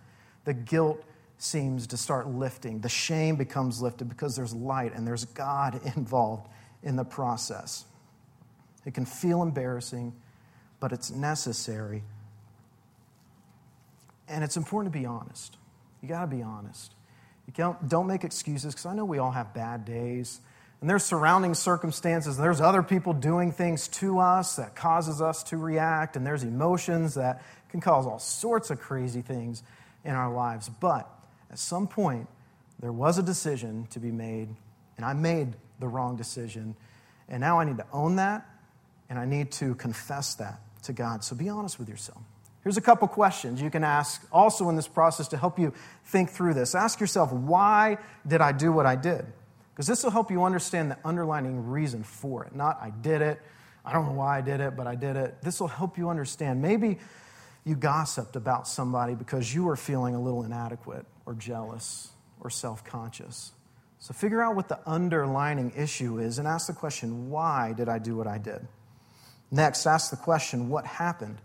The 0.43 0.53
guilt 0.53 1.03
seems 1.37 1.87
to 1.87 1.97
start 1.97 2.27
lifting, 2.27 2.79
the 2.79 2.89
shame 2.89 3.35
becomes 3.35 3.81
lifted 3.81 4.07
because 4.07 4.37
there's 4.37 4.53
light 4.53 4.93
and 4.93 5.05
there's 5.05 5.25
God 5.25 5.81
involved 5.95 6.47
in 6.81 6.95
the 6.95 7.03
process. 7.03 7.85
It 8.85 8.93
can 8.93 9.05
feel 9.05 9.41
embarrassing, 9.41 10.13
but 10.79 10.93
it's 10.93 11.11
necessary 11.11 12.03
and 14.27 14.43
it's 14.43 14.57
important 14.57 14.93
to 14.93 14.99
be 14.99 15.05
honest. 15.05 15.57
You 16.01 16.09
got 16.09 16.21
to 16.21 16.27
be 16.27 16.41
honest. 16.41 16.93
You 17.47 17.53
don't, 17.55 17.87
don't 17.87 18.07
make 18.07 18.23
excuses 18.23 18.73
because 18.73 18.85
I 18.85 18.95
know 18.95 19.05
we 19.05 19.19
all 19.19 19.31
have 19.31 19.53
bad 19.53 19.85
days. 19.85 20.41
And 20.85 20.89
there's 20.91 21.03
surrounding 21.03 21.55
circumstances. 21.55 22.37
There's 22.37 22.61
other 22.61 22.83
people 22.83 23.13
doing 23.13 23.51
things 23.51 23.87
to 23.87 24.19
us 24.19 24.57
that 24.57 24.75
causes 24.75 25.19
us 25.19 25.41
to 25.45 25.57
react. 25.57 26.15
And 26.15 26.27
there's 26.27 26.43
emotions 26.43 27.15
that 27.15 27.41
can 27.69 27.81
cause 27.81 28.05
all 28.05 28.19
sorts 28.19 28.69
of 28.69 28.79
crazy 28.79 29.23
things 29.23 29.63
in 30.03 30.11
our 30.11 30.31
lives. 30.31 30.69
But 30.69 31.09
at 31.49 31.57
some 31.57 31.87
point, 31.87 32.27
there 32.77 32.91
was 32.91 33.17
a 33.17 33.23
decision 33.23 33.87
to 33.93 33.99
be 33.99 34.11
made. 34.11 34.49
And 34.97 35.03
I 35.07 35.13
made 35.13 35.55
the 35.79 35.87
wrong 35.87 36.17
decision. 36.17 36.75
And 37.29 37.41
now 37.41 37.59
I 37.59 37.63
need 37.63 37.77
to 37.77 37.87
own 37.91 38.17
that. 38.17 38.47
And 39.09 39.17
I 39.17 39.25
need 39.25 39.53
to 39.53 39.73
confess 39.73 40.35
that 40.35 40.59
to 40.83 40.93
God. 40.93 41.23
So 41.23 41.35
be 41.35 41.49
honest 41.49 41.79
with 41.79 41.89
yourself. 41.89 42.21
Here's 42.61 42.77
a 42.77 42.81
couple 42.81 43.07
questions 43.07 43.59
you 43.59 43.71
can 43.71 43.83
ask 43.83 44.23
also 44.31 44.69
in 44.69 44.75
this 44.75 44.87
process 44.87 45.29
to 45.29 45.37
help 45.37 45.57
you 45.57 45.73
think 46.03 46.29
through 46.29 46.53
this. 46.53 46.75
Ask 46.75 46.99
yourself, 46.99 47.31
why 47.31 47.97
did 48.27 48.39
I 48.39 48.51
do 48.51 48.71
what 48.71 48.85
I 48.85 48.95
did? 48.95 49.25
Because 49.75 49.87
this 49.87 50.03
will 50.03 50.11
help 50.11 50.31
you 50.31 50.43
understand 50.45 50.89
the 50.89 50.97
underlying 51.03 51.67
reason 51.67 52.03
for 52.03 52.45
it. 52.45 52.55
Not, 52.55 52.79
I 52.81 52.91
did 52.91 53.21
it, 53.21 53.41
I 53.83 53.91
don't 53.91 54.05
know 54.05 54.13
why 54.13 54.37
I 54.37 54.41
did 54.41 54.61
it, 54.61 54.77
but 54.77 54.87
I 54.87 54.95
did 54.95 55.17
it. 55.17 55.41
This 55.41 55.59
will 55.59 55.67
help 55.67 55.97
you 55.97 56.09
understand. 56.09 56.61
Maybe 56.61 56.97
you 57.65 57.75
gossiped 57.75 58.35
about 58.35 58.67
somebody 58.67 59.15
because 59.15 59.53
you 59.53 59.65
were 59.65 59.75
feeling 59.75 60.15
a 60.15 60.21
little 60.21 60.43
inadequate 60.43 61.05
or 61.25 61.33
jealous 61.33 62.09
or 62.39 62.49
self 62.49 62.83
conscious. 62.83 63.51
So 63.99 64.13
figure 64.13 64.41
out 64.41 64.55
what 64.55 64.69
the 64.69 64.79
underlining 64.87 65.73
issue 65.75 66.19
is 66.19 66.39
and 66.39 66.47
ask 66.47 66.67
the 66.67 66.73
question, 66.73 67.29
why 67.29 67.73
did 67.73 67.89
I 67.89 67.99
do 67.99 68.15
what 68.15 68.27
I 68.27 68.37
did? 68.37 68.67
Next, 69.51 69.85
ask 69.85 70.09
the 70.09 70.17
question, 70.17 70.69
what 70.69 70.85
happened? 70.85 71.39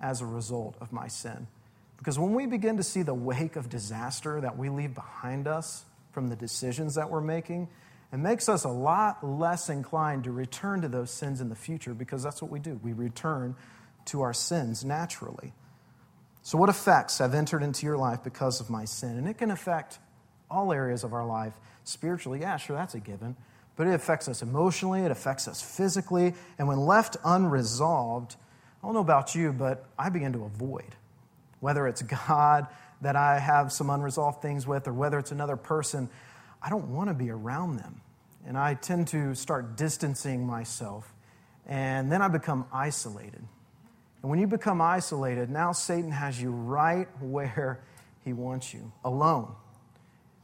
as 0.00 0.20
a 0.20 0.26
result 0.26 0.76
of 0.80 0.92
my 0.92 1.08
sin. 1.08 1.46
Because 1.98 2.18
when 2.18 2.34
we 2.34 2.46
begin 2.46 2.78
to 2.78 2.82
see 2.82 3.02
the 3.02 3.14
wake 3.14 3.56
of 3.56 3.68
disaster 3.68 4.40
that 4.40 4.56
we 4.56 4.70
leave 4.70 4.94
behind 4.94 5.46
us 5.46 5.84
from 6.12 6.28
the 6.28 6.36
decisions 6.36 6.94
that 6.94 7.10
we're 7.10 7.20
making, 7.20 7.68
it 8.12 8.18
makes 8.18 8.48
us 8.48 8.64
a 8.64 8.68
lot 8.68 9.24
less 9.26 9.68
inclined 9.68 10.24
to 10.24 10.32
return 10.32 10.82
to 10.82 10.88
those 10.88 11.10
sins 11.10 11.40
in 11.40 11.48
the 11.48 11.54
future 11.54 11.94
because 11.94 12.22
that's 12.22 12.42
what 12.42 12.50
we 12.50 12.58
do. 12.58 12.80
We 12.82 12.92
return 12.92 13.54
to 14.06 14.22
our 14.22 14.34
sins 14.34 14.84
naturally. 14.84 15.52
So, 16.42 16.58
what 16.58 16.68
effects 16.68 17.18
have 17.18 17.34
entered 17.34 17.62
into 17.62 17.86
your 17.86 17.96
life 17.96 18.24
because 18.24 18.60
of 18.60 18.70
my 18.70 18.84
sin? 18.84 19.16
And 19.16 19.28
it 19.28 19.38
can 19.38 19.50
affect 19.50 19.98
all 20.50 20.72
areas 20.72 21.04
of 21.04 21.12
our 21.12 21.24
life. 21.24 21.54
Spiritually, 21.84 22.40
yeah, 22.40 22.56
sure, 22.56 22.76
that's 22.76 22.94
a 22.94 23.00
given. 23.00 23.36
But 23.76 23.86
it 23.86 23.94
affects 23.94 24.28
us 24.28 24.42
emotionally, 24.42 25.02
it 25.02 25.10
affects 25.10 25.46
us 25.46 25.62
physically. 25.62 26.34
And 26.58 26.66
when 26.66 26.78
left 26.78 27.16
unresolved, 27.24 28.36
I 28.82 28.86
don't 28.86 28.94
know 28.94 29.00
about 29.00 29.34
you, 29.34 29.52
but 29.52 29.86
I 29.98 30.08
begin 30.08 30.32
to 30.32 30.44
avoid. 30.44 30.96
Whether 31.60 31.86
it's 31.86 32.02
God 32.26 32.66
that 33.00 33.16
I 33.16 33.38
have 33.38 33.72
some 33.72 33.90
unresolved 33.90 34.42
things 34.42 34.66
with, 34.66 34.86
or 34.86 34.92
whether 34.92 35.18
it's 35.18 35.32
another 35.32 35.56
person, 35.56 36.08
I 36.62 36.68
don't 36.68 36.88
want 36.94 37.08
to 37.08 37.14
be 37.14 37.30
around 37.30 37.76
them. 37.76 38.00
And 38.46 38.56
I 38.56 38.74
tend 38.74 39.08
to 39.08 39.34
start 39.34 39.76
distancing 39.76 40.46
myself. 40.46 41.12
And 41.66 42.10
then 42.10 42.22
I 42.22 42.28
become 42.28 42.66
isolated. 42.72 43.42
And 44.22 44.30
when 44.30 44.38
you 44.38 44.46
become 44.46 44.80
isolated, 44.80 45.50
now 45.50 45.72
Satan 45.72 46.10
has 46.10 46.40
you 46.40 46.50
right 46.50 47.08
where 47.20 47.80
he 48.24 48.32
wants 48.32 48.74
you, 48.74 48.92
alone, 49.04 49.54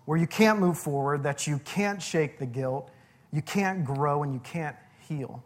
where 0.07 0.16
you 0.16 0.27
can't 0.27 0.59
move 0.59 0.79
forward, 0.79 1.25
that 1.25 1.47
you 1.47 1.59
can't 1.59 2.01
shake 2.01 2.38
the 2.38 2.47
guilt, 2.47 2.90
you 3.33 3.42
can't 3.42 3.85
grow, 3.85 4.23
and 4.23 4.33
you 4.33 4.40
can't 4.40 4.77
heal. 5.09 5.42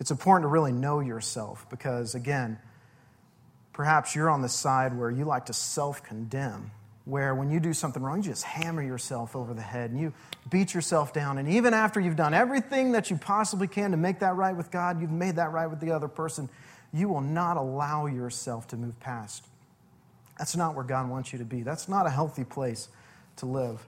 It's 0.00 0.10
important 0.10 0.44
to 0.44 0.48
really 0.48 0.72
know 0.72 1.00
yourself 1.00 1.66
because, 1.70 2.14
again, 2.14 2.58
perhaps 3.76 4.16
you're 4.16 4.30
on 4.30 4.40
the 4.40 4.48
side 4.48 4.96
where 4.96 5.10
you 5.10 5.26
like 5.26 5.46
to 5.46 5.52
self 5.52 6.02
condemn 6.02 6.70
where 7.04 7.36
when 7.36 7.50
you 7.50 7.60
do 7.60 7.72
something 7.72 8.02
wrong, 8.02 8.16
you 8.16 8.30
just 8.30 8.42
hammer 8.42 8.82
yourself 8.82 9.36
over 9.36 9.54
the 9.54 9.62
head 9.62 9.90
and 9.90 10.00
you 10.00 10.12
beat 10.50 10.74
yourself 10.74 11.12
down. 11.12 11.38
And 11.38 11.48
even 11.48 11.72
after 11.72 12.00
you've 12.00 12.16
done 12.16 12.34
everything 12.34 12.92
that 12.92 13.10
you 13.10 13.16
possibly 13.16 13.68
can 13.68 13.92
to 13.92 13.96
make 13.96 14.18
that 14.20 14.34
right 14.34 14.56
with 14.56 14.72
God, 14.72 15.00
you've 15.00 15.12
made 15.12 15.36
that 15.36 15.52
right 15.52 15.68
with 15.68 15.78
the 15.78 15.92
other 15.92 16.08
person, 16.08 16.48
you 16.92 17.08
will 17.08 17.20
not 17.20 17.56
allow 17.56 18.06
yourself 18.06 18.66
to 18.68 18.76
move 18.76 18.98
past. 18.98 19.46
That's 20.36 20.56
not 20.56 20.74
where 20.74 20.84
God 20.84 21.08
wants 21.08 21.32
you 21.32 21.38
to 21.38 21.44
be. 21.44 21.62
That's 21.62 21.88
not 21.88 22.06
a 22.06 22.10
healthy 22.10 22.44
place 22.44 22.88
to 23.36 23.46
live. 23.46 23.86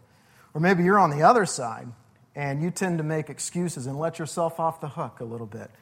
Or 0.55 0.61
maybe 0.61 0.85
you're 0.85 0.98
on 0.98 1.11
the 1.11 1.22
other 1.22 1.44
side 1.44 1.88
and 2.37 2.62
you 2.62 2.70
tend 2.70 2.98
to 2.98 3.05
make 3.05 3.31
excuses 3.31 3.87
and 3.87 3.98
let 3.98 4.20
yourself 4.20 4.61
off 4.61 4.81
the 4.81 4.90
hook 4.90 5.18
a 5.18 5.24
little 5.24 5.46
bit. 5.46 5.72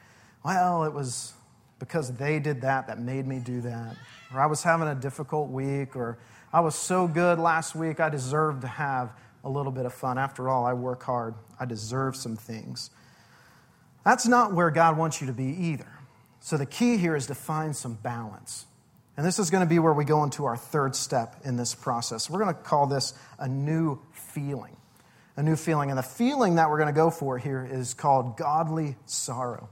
Well, 0.43 0.85
it 0.85 0.93
was 0.93 1.33
because 1.79 2.13
they 2.13 2.39
did 2.39 2.61
that 2.61 2.87
that 2.87 2.99
made 2.99 3.27
me 3.27 3.39
do 3.39 3.61
that. 3.61 3.95
Or 4.33 4.39
I 4.39 4.45
was 4.45 4.63
having 4.63 4.87
a 4.87 4.95
difficult 4.95 5.49
week, 5.49 5.95
or 5.95 6.17
I 6.51 6.61
was 6.61 6.75
so 6.75 7.07
good 7.07 7.39
last 7.39 7.75
week, 7.75 7.99
I 7.99 8.09
deserve 8.09 8.61
to 8.61 8.67
have 8.67 9.11
a 9.43 9.49
little 9.49 9.71
bit 9.71 9.85
of 9.85 9.93
fun. 9.93 10.17
After 10.17 10.49
all, 10.49 10.65
I 10.65 10.73
work 10.73 11.03
hard, 11.03 11.35
I 11.59 11.65
deserve 11.65 12.15
some 12.15 12.35
things. 12.35 12.89
That's 14.03 14.27
not 14.27 14.53
where 14.53 14.71
God 14.71 14.97
wants 14.97 15.21
you 15.21 15.27
to 15.27 15.33
be 15.33 15.45
either. 15.45 15.91
So 16.39 16.57
the 16.57 16.65
key 16.65 16.97
here 16.97 17.15
is 17.15 17.27
to 17.27 17.35
find 17.35 17.75
some 17.75 17.95
balance. 17.95 18.65
And 19.17 19.25
this 19.25 19.39
is 19.39 19.49
going 19.49 19.65
to 19.65 19.69
be 19.69 19.79
where 19.79 19.93
we 19.93 20.05
go 20.05 20.23
into 20.23 20.45
our 20.45 20.55
third 20.55 20.95
step 20.95 21.35
in 21.43 21.57
this 21.57 21.73
process. 21.73 22.29
We're 22.29 22.39
going 22.39 22.53
to 22.55 22.61
call 22.61 22.85
this 22.85 23.13
a 23.39 23.47
new 23.47 23.99
feeling. 24.13 24.77
A 25.35 25.43
new 25.43 25.55
feeling. 25.55 25.89
And 25.89 25.97
the 25.97 26.03
feeling 26.03 26.55
that 26.55 26.69
we're 26.69 26.77
going 26.77 26.93
to 26.93 26.97
go 26.97 27.09
for 27.09 27.37
here 27.37 27.67
is 27.69 27.93
called 27.93 28.37
godly 28.37 28.95
sorrow. 29.07 29.69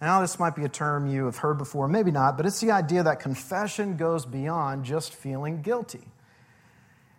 Now, 0.00 0.22
this 0.22 0.38
might 0.38 0.56
be 0.56 0.64
a 0.64 0.68
term 0.68 1.06
you 1.06 1.26
have 1.26 1.36
heard 1.36 1.58
before, 1.58 1.86
maybe 1.86 2.10
not, 2.10 2.36
but 2.36 2.46
it's 2.46 2.60
the 2.60 2.70
idea 2.70 3.02
that 3.02 3.20
confession 3.20 3.96
goes 3.96 4.24
beyond 4.24 4.84
just 4.84 5.14
feeling 5.14 5.60
guilty. 5.60 6.06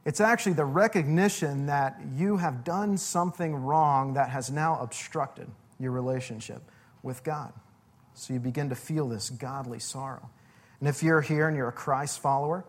It's 0.03 0.19
actually 0.19 0.53
the 0.53 0.65
recognition 0.65 1.67
that 1.67 2.01
you 2.15 2.37
have 2.37 2.63
done 2.63 2.97
something 2.97 3.53
wrong 3.55 4.15
that 4.15 4.29
has 4.29 4.49
now 4.49 4.79
obstructed 4.81 5.47
your 5.79 5.91
relationship 5.91 6.63
with 7.03 7.23
God. 7.23 7.53
So 8.15 8.33
you 8.33 8.39
begin 8.39 8.69
to 8.69 8.75
feel 8.75 9.07
this 9.07 9.29
godly 9.29 9.79
sorrow. 9.79 10.29
And 10.79 10.89
if 10.89 11.03
you're 11.03 11.21
here 11.21 11.47
and 11.47 11.55
you're 11.55 11.67
a 11.67 11.73
Christ 11.73 12.19
follower, 12.19 12.65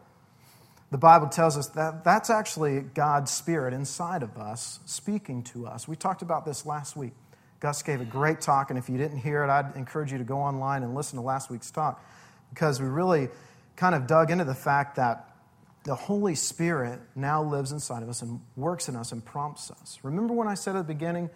the 0.90 0.98
Bible 0.98 1.28
tells 1.28 1.56
us 1.56 1.68
that 1.68 2.04
that's 2.04 2.28
actually 2.28 2.80
God's 2.80 3.30
Spirit 3.30 3.72
inside 3.72 4.22
of 4.22 4.36
us 4.36 4.80
speaking 4.84 5.42
to 5.44 5.66
us. 5.66 5.88
We 5.88 5.96
talked 5.96 6.20
about 6.20 6.44
this 6.44 6.66
last 6.66 6.98
week. 6.98 7.14
Gus 7.62 7.80
gave 7.84 8.00
a 8.00 8.04
great 8.04 8.40
talk, 8.40 8.70
and 8.70 8.78
if 8.78 8.88
you 8.88 8.98
didn't 8.98 9.18
hear 9.18 9.44
it, 9.44 9.48
I'd 9.48 9.76
encourage 9.76 10.10
you 10.10 10.18
to 10.18 10.24
go 10.24 10.38
online 10.38 10.82
and 10.82 10.96
listen 10.96 11.16
to 11.16 11.24
last 11.24 11.48
week's 11.48 11.70
talk 11.70 12.04
because 12.50 12.80
we 12.82 12.88
really 12.88 13.28
kind 13.76 13.94
of 13.94 14.08
dug 14.08 14.32
into 14.32 14.42
the 14.42 14.54
fact 14.54 14.96
that 14.96 15.36
the 15.84 15.94
Holy 15.94 16.34
Spirit 16.34 16.98
now 17.14 17.40
lives 17.40 17.70
inside 17.70 18.02
of 18.02 18.08
us 18.08 18.20
and 18.20 18.40
works 18.56 18.88
in 18.88 18.96
us 18.96 19.12
and 19.12 19.24
prompts 19.24 19.70
us. 19.70 20.00
Remember 20.02 20.34
when 20.34 20.48
I 20.48 20.54
said 20.54 20.74
at 20.74 20.88
the 20.88 20.92
beginning 20.92 21.30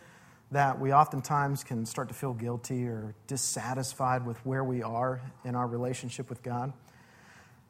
that 0.51 0.81
we 0.81 0.93
oftentimes 0.93 1.63
can 1.63 1.87
start 1.87 2.09
to 2.09 2.15
feel 2.15 2.35
guilty 2.35 2.89
or 2.89 3.15
dissatisfied 3.29 4.27
with 4.27 4.45
where 4.45 4.65
we 4.65 4.83
are 4.83 5.21
in 5.45 5.55
our 5.55 5.69
relationship 5.69 6.29
with 6.29 6.43
God? 6.43 6.73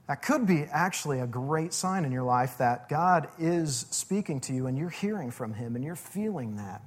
That 0.08 0.22
could 0.22 0.46
be 0.46 0.62
actually 0.62 1.20
a 1.20 1.26
great 1.26 1.74
sign 1.74 2.06
in 2.06 2.12
your 2.12 2.22
life 2.22 2.56
that 2.56 2.88
God 2.88 3.28
is 3.38 3.84
speaking 3.90 4.40
to 4.40 4.54
you 4.54 4.66
and 4.66 4.78
you're 4.78 4.88
hearing 4.88 5.30
from 5.30 5.52
Him 5.52 5.76
and 5.76 5.84
you're 5.84 5.94
feeling 5.94 6.56
that. 6.56 6.80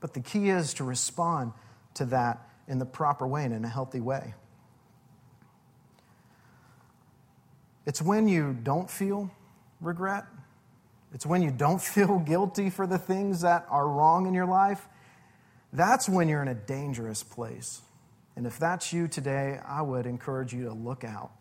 But 0.00 0.14
the 0.14 0.20
key 0.20 0.48
is 0.48 0.74
to 0.74 0.84
respond 0.84 1.52
to 1.94 2.04
that 2.06 2.48
in 2.66 2.78
the 2.78 2.86
proper 2.86 3.26
way 3.26 3.44
and 3.44 3.54
in 3.54 3.64
a 3.64 3.68
healthy 3.68 4.00
way. 4.00 4.34
It's 7.86 8.00
when 8.00 8.28
you 8.28 8.56
don't 8.62 8.90
feel 8.90 9.30
regret, 9.80 10.24
it's 11.12 11.26
when 11.26 11.42
you 11.42 11.50
don't 11.50 11.80
feel 11.82 12.18
guilty 12.18 12.70
for 12.70 12.86
the 12.86 12.98
things 12.98 13.42
that 13.42 13.66
are 13.68 13.88
wrong 13.88 14.26
in 14.26 14.34
your 14.34 14.46
life. 14.46 14.86
That's 15.72 16.08
when 16.08 16.28
you're 16.28 16.42
in 16.42 16.48
a 16.48 16.54
dangerous 16.54 17.22
place. 17.22 17.82
And 18.36 18.46
if 18.46 18.58
that's 18.58 18.92
you 18.92 19.08
today, 19.08 19.58
I 19.66 19.82
would 19.82 20.06
encourage 20.06 20.52
you 20.52 20.64
to 20.64 20.72
look 20.72 21.04
out 21.04 21.32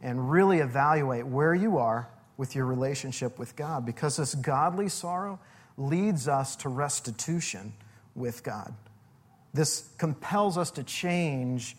and 0.00 0.30
really 0.30 0.58
evaluate 0.58 1.26
where 1.26 1.54
you 1.54 1.78
are 1.78 2.08
with 2.36 2.54
your 2.54 2.66
relationship 2.66 3.38
with 3.38 3.56
God 3.56 3.86
because 3.86 4.16
this 4.16 4.34
godly 4.34 4.88
sorrow 4.88 5.38
leads 5.76 6.28
us 6.28 6.56
to 6.56 6.68
restitution 6.68 7.72
with 8.14 8.42
God. 8.42 8.74
This 9.52 9.88
compels 9.98 10.58
us 10.58 10.72
to 10.72 10.82
change 10.82 11.76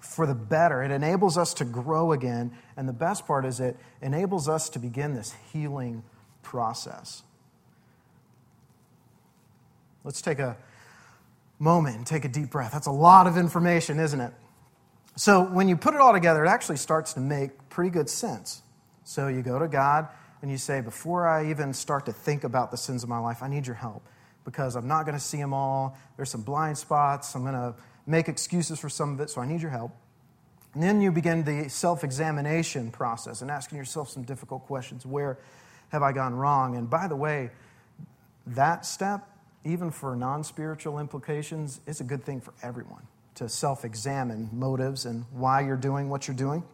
for 0.00 0.26
the 0.26 0.34
better. 0.34 0.82
It 0.82 0.90
enables 0.90 1.38
us 1.38 1.54
to 1.54 1.64
grow 1.64 2.12
again. 2.12 2.52
And 2.76 2.88
the 2.88 2.92
best 2.92 3.26
part 3.26 3.44
is, 3.44 3.60
it 3.60 3.76
enables 4.02 4.48
us 4.48 4.68
to 4.70 4.78
begin 4.78 5.14
this 5.14 5.34
healing 5.52 6.02
process. 6.42 7.22
Let's 10.02 10.20
take 10.20 10.38
a 10.38 10.56
moment 11.58 11.96
and 11.96 12.06
take 12.06 12.24
a 12.24 12.28
deep 12.28 12.50
breath. 12.50 12.72
That's 12.72 12.86
a 12.86 12.92
lot 12.92 13.26
of 13.26 13.38
information, 13.38 13.98
isn't 13.98 14.20
it? 14.20 14.32
So, 15.16 15.44
when 15.44 15.68
you 15.68 15.76
put 15.76 15.94
it 15.94 16.00
all 16.00 16.12
together, 16.12 16.44
it 16.44 16.48
actually 16.48 16.76
starts 16.76 17.14
to 17.14 17.20
make 17.20 17.70
pretty 17.70 17.90
good 17.90 18.10
sense. 18.10 18.62
So, 19.04 19.28
you 19.28 19.42
go 19.42 19.60
to 19.60 19.68
God 19.68 20.08
and 20.42 20.50
you 20.50 20.58
say, 20.58 20.80
Before 20.80 21.26
I 21.26 21.50
even 21.50 21.72
start 21.72 22.06
to 22.06 22.12
think 22.12 22.42
about 22.42 22.72
the 22.72 22.76
sins 22.76 23.04
of 23.04 23.08
my 23.08 23.18
life, 23.18 23.42
I 23.42 23.48
need 23.48 23.66
your 23.66 23.76
help 23.76 24.06
because 24.44 24.76
I'm 24.76 24.88
not 24.88 25.04
going 25.04 25.16
to 25.16 25.24
see 25.24 25.38
them 25.38 25.52
all. 25.52 25.96
There's 26.16 26.30
some 26.30 26.42
blind 26.42 26.78
spots. 26.78 27.34
I'm 27.34 27.42
going 27.42 27.54
to 27.54 27.74
make 28.06 28.28
excuses 28.28 28.78
for 28.78 28.88
some 28.88 29.14
of 29.14 29.20
it, 29.20 29.30
so 29.30 29.40
I 29.40 29.46
need 29.46 29.62
your 29.62 29.70
help. 29.70 29.92
And 30.74 30.82
then 30.82 31.00
you 31.00 31.12
begin 31.12 31.44
the 31.44 31.70
self 31.70 32.04
examination 32.04 32.90
process 32.90 33.42
and 33.42 33.50
asking 33.50 33.78
yourself 33.78 34.10
some 34.10 34.24
difficult 34.24 34.66
questions. 34.66 35.06
Where 35.06 35.38
have 35.90 36.02
I 36.02 36.12
gone 36.12 36.34
wrong? 36.34 36.76
And 36.76 36.90
by 36.90 37.06
the 37.06 37.16
way, 37.16 37.50
that 38.48 38.84
step, 38.84 39.28
even 39.64 39.90
for 39.90 40.16
non 40.16 40.44
spiritual 40.44 40.98
implications, 40.98 41.80
is 41.86 42.00
a 42.00 42.04
good 42.04 42.24
thing 42.24 42.40
for 42.40 42.52
everyone 42.62 43.06
to 43.36 43.48
self 43.48 43.84
examine 43.84 44.50
motives 44.52 45.06
and 45.06 45.24
why 45.32 45.60
you're 45.60 45.76
doing 45.76 46.08
what 46.08 46.26
you're 46.26 46.36
doing. 46.36 46.64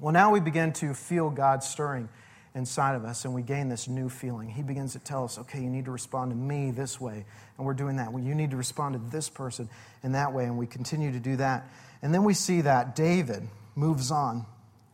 Well, 0.00 0.12
now 0.12 0.32
we 0.32 0.40
begin 0.40 0.72
to 0.74 0.94
feel 0.94 1.30
God 1.30 1.62
stirring 1.62 2.08
inside 2.54 2.96
of 2.96 3.04
us 3.04 3.24
and 3.24 3.34
we 3.34 3.42
gain 3.42 3.68
this 3.68 3.88
new 3.88 4.08
feeling. 4.08 4.48
He 4.48 4.62
begins 4.62 4.92
to 4.92 4.98
tell 4.98 5.24
us, 5.24 5.38
okay, 5.38 5.60
you 5.60 5.70
need 5.70 5.84
to 5.84 5.90
respond 5.90 6.30
to 6.30 6.36
me 6.36 6.70
this 6.70 7.00
way. 7.00 7.24
And 7.56 7.66
we're 7.66 7.74
doing 7.74 7.96
that. 7.96 8.12
Well, 8.12 8.22
you 8.22 8.34
need 8.34 8.50
to 8.50 8.56
respond 8.56 8.94
to 8.94 9.10
this 9.10 9.28
person 9.28 9.68
in 10.02 10.12
that 10.12 10.32
way. 10.32 10.44
And 10.44 10.58
we 10.58 10.66
continue 10.66 11.12
to 11.12 11.20
do 11.20 11.36
that. 11.36 11.68
And 12.02 12.12
then 12.12 12.24
we 12.24 12.34
see 12.34 12.62
that 12.62 12.96
David 12.96 13.46
moves 13.74 14.10
on 14.10 14.46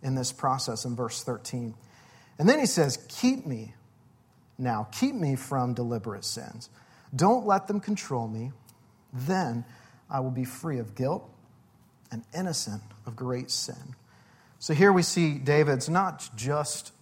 in 0.03 0.15
this 0.15 0.33
process 0.33 0.85
in 0.85 0.95
verse 0.95 1.23
13. 1.23 1.75
And 2.39 2.49
then 2.49 2.59
he 2.59 2.67
says, 2.67 2.99
Keep 3.09 3.47
me 3.47 3.75
now, 4.59 4.89
keep 4.93 5.15
me 5.15 5.37
from 5.37 5.75
deliberate 5.75 6.25
sins. 6.25 6.71
Don't 7.15 7.47
let 7.47 7.67
them 7.67 7.81
control 7.81 8.27
me. 8.27 8.53
Then 9.13 9.65
I 10.11 10.21
will 10.21 10.31
be 10.31 10.45
free 10.45 10.79
of 10.79 10.95
guilt 10.95 11.29
and 12.11 12.23
innocent 12.35 12.83
of 13.07 13.17
great 13.17 13.51
sin. 13.51 13.95
So 14.59 14.73
here 14.75 14.93
we 14.93 15.03
see 15.03 15.35
David's 15.35 15.89
not 15.89 16.29
just 16.37 16.93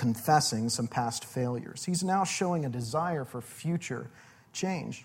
confessing 0.00 0.70
some 0.70 0.88
past 0.88 1.26
failures. 1.26 1.84
He's 1.84 2.02
now 2.02 2.24
showing 2.24 2.64
a 2.64 2.70
desire 2.70 3.26
for 3.26 3.42
future 3.42 4.10
change. 4.54 5.04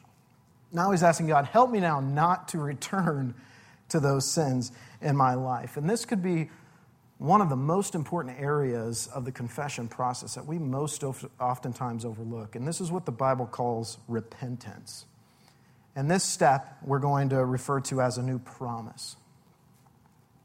Now 0.72 0.92
he's 0.92 1.04
asking 1.04 1.28
God, 1.28 1.44
help 1.44 1.70
me 1.70 1.82
now 1.82 2.00
not 2.00 2.48
to 2.50 2.60
return 2.60 3.36
to 3.90 4.00
those 4.00 4.26
sins 4.26 4.72
in 5.02 5.18
my 5.18 5.34
life. 5.34 5.76
And 5.76 5.90
this 5.90 6.06
could 6.06 6.24
be 6.24 6.50
one 7.18 7.42
of 7.42 7.50
the 7.50 7.58
most 7.58 7.94
important 7.94 8.40
areas 8.40 9.08
of 9.08 9.26
the 9.26 9.34
confession 9.34 9.90
process 9.90 10.36
that 10.36 10.46
we 10.46 10.60
most 10.60 11.04
oftentimes 11.04 12.06
overlook. 12.06 12.56
And 12.56 12.66
this 12.66 12.80
is 12.80 12.90
what 12.90 13.06
the 13.06 13.12
Bible 13.12 13.48
calls 13.48 13.98
repentance. 14.08 15.06
And 15.94 16.10
this 16.10 16.24
step 16.24 16.78
we're 16.82 17.00
going 17.00 17.28
to 17.30 17.44
refer 17.44 17.82
to 17.82 18.00
as 18.00 18.18
a 18.18 18.24
new 18.24 18.40
promise. 18.40 19.18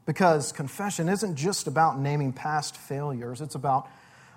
Because 0.05 0.51
confession 0.51 1.07
isn't 1.07 1.37
just 1.37 1.67
about 1.67 1.97
naming 1.97 2.33
past 2.33 2.75
failures, 2.75 3.39
it's 3.39 3.55
about 3.55 3.87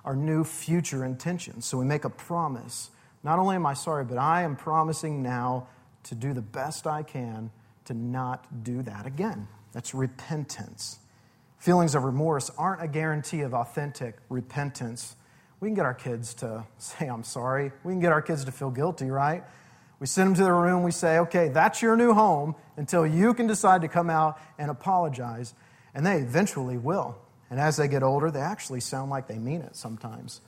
our 0.05 0.15
new 0.15 0.45
future 0.45 1.05
intentions. 1.05 1.65
So 1.65 1.79
we 1.79 1.85
make 1.85 2.05
a 2.05 2.11
promise. 2.11 2.91
Not 3.23 3.39
only 3.39 3.57
am 3.57 3.67
I 3.67 3.75
sorry, 3.75 4.05
but 4.05 4.19
I 4.19 4.43
am 4.43 4.57
promising 4.57 5.23
now 5.23 5.69
to 6.05 6.15
do 6.15 6.33
the 6.33 6.43
best 6.43 6.87
I 6.87 7.03
can 7.03 7.51
to 7.87 7.95
not 7.95 8.65
do 8.65 8.83
that 8.83 9.07
again. 9.07 9.49
That's 9.73 9.95
repentance. 9.95 10.99
Feelings 11.59 11.95
of 11.95 12.05
remorse 12.05 12.51
aren't 12.59 12.83
a 12.83 12.89
guarantee 12.89 13.41
of 13.41 13.55
authentic 13.55 14.17
repentance. 14.29 15.17
We 15.61 15.69
can 15.69 15.75
get 15.75 15.87
our 15.87 15.95
kids 15.95 16.35
to 16.35 16.67
say, 16.79 17.07
I'm 17.07 17.25
sorry. 17.25 17.73
We 17.83 17.93
can 17.93 18.01
get 18.01 18.13
our 18.13 18.23
kids 18.23 18.45
to 18.45 18.53
feel 18.53 18.71
guilty, 18.71 19.11
right? 19.11 19.43
We 20.01 20.07
send 20.07 20.29
them 20.29 20.35
to 20.35 20.43
their 20.43 20.55
room. 20.55 20.83
We 20.83 20.91
say, 20.91 21.19
okay, 21.21 21.49
that's 21.49 21.81
your 21.81 21.97
new 21.97 22.13
home 22.13 22.55
until 22.77 23.07
you 23.07 23.33
can 23.33 23.47
decide 23.47 23.81
to 23.83 23.89
come 23.89 24.11
out 24.11 24.39
and 24.59 24.71
apologize. 24.71 25.55
And 25.95 26.05
they 26.05 26.17
eventually 26.17 26.77
will. 26.77 27.17
And 27.51 27.61
as 27.61 27.77
they 27.77 27.89
get 27.89 28.03
older, 28.03 28.31
they 28.31 28.41
actually 28.41 28.81
sound 28.81 29.11
like 29.11 29.29
they 29.29 29.39
mean 29.39 29.61
it 29.61 29.77
sometimes. 29.77 30.41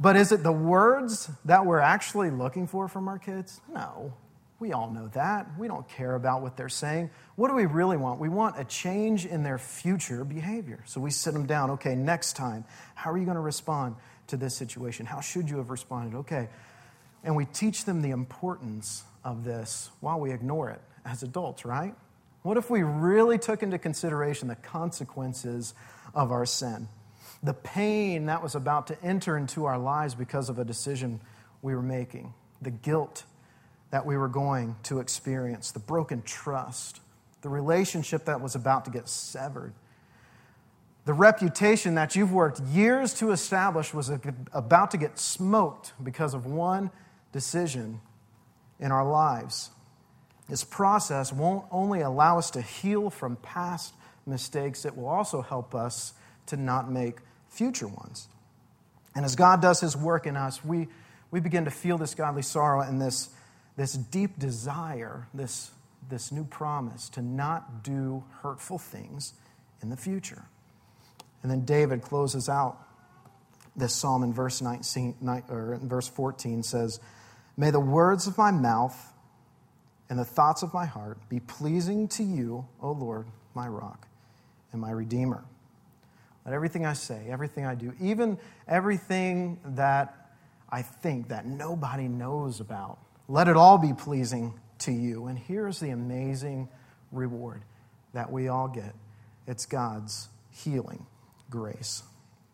But 0.00 0.16
is 0.16 0.32
it 0.32 0.42
the 0.42 0.52
words 0.52 1.30
that 1.44 1.66
we're 1.66 1.80
actually 1.80 2.30
looking 2.30 2.66
for 2.66 2.88
from 2.88 3.08
our 3.08 3.18
kids? 3.18 3.60
No. 3.72 4.14
We 4.58 4.72
all 4.72 4.90
know 4.90 5.08
that. 5.08 5.46
We 5.58 5.68
don't 5.68 5.86
care 5.88 6.14
about 6.14 6.40
what 6.40 6.56
they're 6.56 6.68
saying. 6.68 7.10
What 7.36 7.48
do 7.48 7.54
we 7.54 7.66
really 7.66 7.96
want? 7.96 8.20
We 8.20 8.28
want 8.28 8.58
a 8.58 8.64
change 8.64 9.26
in 9.26 9.42
their 9.42 9.58
future 9.58 10.24
behavior. 10.24 10.82
So 10.86 11.00
we 11.00 11.10
sit 11.10 11.34
them 11.34 11.46
down. 11.46 11.72
Okay, 11.72 11.94
next 11.94 12.34
time, 12.34 12.64
how 12.94 13.10
are 13.10 13.18
you 13.18 13.24
going 13.24 13.36
to 13.36 13.40
respond 13.40 13.96
to 14.28 14.36
this 14.36 14.56
situation? 14.56 15.06
How 15.06 15.20
should 15.20 15.50
you 15.50 15.58
have 15.58 15.70
responded? 15.70 16.16
Okay. 16.18 16.48
And 17.24 17.36
we 17.36 17.46
teach 17.46 17.84
them 17.84 18.00
the 18.00 18.10
importance 18.10 19.04
of 19.24 19.44
this 19.44 19.90
while 20.00 20.20
we 20.20 20.32
ignore 20.32 20.70
it 20.70 20.80
as 21.04 21.22
adults, 21.22 21.64
right? 21.64 21.94
What 22.42 22.56
if 22.56 22.70
we 22.70 22.82
really 22.82 23.38
took 23.38 23.62
into 23.62 23.78
consideration 23.78 24.48
the 24.48 24.56
consequences 24.56 25.74
of 26.14 26.32
our 26.32 26.46
sin? 26.46 26.88
The 27.42 27.54
pain 27.54 28.26
that 28.26 28.42
was 28.42 28.54
about 28.54 28.86
to 28.86 29.02
enter 29.02 29.36
into 29.36 29.66
our 29.66 29.78
lives 29.78 30.14
because 30.14 30.48
of 30.48 30.58
a 30.58 30.64
decision 30.64 31.20
we 31.60 31.74
were 31.74 31.82
making, 31.82 32.32
the 32.62 32.70
guilt 32.70 33.24
that 33.90 34.06
we 34.06 34.16
were 34.16 34.28
going 34.28 34.76
to 34.84 35.00
experience, 35.00 35.70
the 35.70 35.78
broken 35.78 36.22
trust, 36.22 37.00
the 37.42 37.48
relationship 37.48 38.24
that 38.24 38.40
was 38.40 38.54
about 38.54 38.86
to 38.86 38.90
get 38.90 39.08
severed. 39.08 39.72
The 41.04 41.12
reputation 41.12 41.96
that 41.96 42.16
you've 42.16 42.32
worked 42.32 42.60
years 42.60 43.12
to 43.14 43.30
establish 43.30 43.92
was 43.92 44.10
about 44.52 44.90
to 44.92 44.96
get 44.96 45.18
smoked 45.18 45.92
because 46.02 46.32
of 46.32 46.46
one 46.46 46.90
decision 47.32 48.00
in 48.80 48.90
our 48.90 49.06
lives. 49.06 49.70
This 50.48 50.64
process 50.64 51.32
won't 51.32 51.66
only 51.70 52.00
allow 52.00 52.38
us 52.38 52.50
to 52.52 52.62
heal 52.62 53.10
from 53.10 53.36
past 53.36 53.94
mistakes, 54.26 54.84
it 54.84 54.96
will 54.96 55.08
also 55.08 55.42
help 55.42 55.74
us 55.74 56.14
to 56.46 56.56
not 56.56 56.90
make 56.90 57.18
future 57.48 57.88
ones. 57.88 58.28
And 59.14 59.24
as 59.24 59.36
God 59.36 59.62
does 59.62 59.80
his 59.80 59.96
work 59.96 60.26
in 60.26 60.36
us, 60.36 60.64
we, 60.64 60.88
we 61.30 61.40
begin 61.40 61.64
to 61.66 61.70
feel 61.70 61.98
this 61.98 62.14
godly 62.14 62.42
sorrow 62.42 62.80
and 62.80 63.00
this, 63.00 63.30
this 63.76 63.92
deep 63.92 64.38
desire, 64.38 65.28
this, 65.32 65.70
this 66.08 66.32
new 66.32 66.44
promise 66.44 67.08
to 67.10 67.22
not 67.22 67.84
do 67.84 68.24
hurtful 68.42 68.78
things 68.78 69.34
in 69.82 69.90
the 69.90 69.96
future. 69.96 70.44
And 71.42 71.50
then 71.50 71.64
David 71.64 72.02
closes 72.02 72.48
out 72.48 72.78
this 73.76 73.94
psalm 73.94 74.22
in 74.22 74.32
verse 74.32 74.62
19, 74.62 75.16
or 75.48 75.74
in 75.74 75.88
verse 75.88 76.08
14 76.08 76.62
says, 76.62 77.00
May 77.56 77.70
the 77.70 77.80
words 77.80 78.26
of 78.26 78.38
my 78.38 78.50
mouth 78.50 79.12
and 80.08 80.18
the 80.18 80.24
thoughts 80.24 80.62
of 80.62 80.74
my 80.74 80.86
heart 80.86 81.18
be 81.28 81.40
pleasing 81.40 82.08
to 82.08 82.22
you, 82.22 82.66
O 82.80 82.92
Lord, 82.92 83.26
my 83.54 83.68
rock 83.68 84.08
and 84.74 84.82
my 84.82 84.90
redeemer. 84.90 85.42
Let 86.44 86.54
everything 86.54 86.84
I 86.84 86.92
say, 86.92 87.26
everything 87.30 87.64
I 87.64 87.74
do, 87.74 87.94
even 87.98 88.36
everything 88.68 89.58
that 89.64 90.32
I 90.68 90.82
think 90.82 91.28
that 91.28 91.46
nobody 91.46 92.08
knows 92.08 92.60
about, 92.60 92.98
let 93.28 93.48
it 93.48 93.56
all 93.56 93.78
be 93.78 93.94
pleasing 93.94 94.52
to 94.80 94.92
you. 94.92 95.26
And 95.26 95.38
here's 95.38 95.80
the 95.80 95.90
amazing 95.90 96.68
reward 97.10 97.62
that 98.12 98.30
we 98.30 98.48
all 98.48 98.68
get 98.68 98.94
it's 99.46 99.64
God's 99.64 100.28
healing 100.50 101.06
grace. 101.48 102.02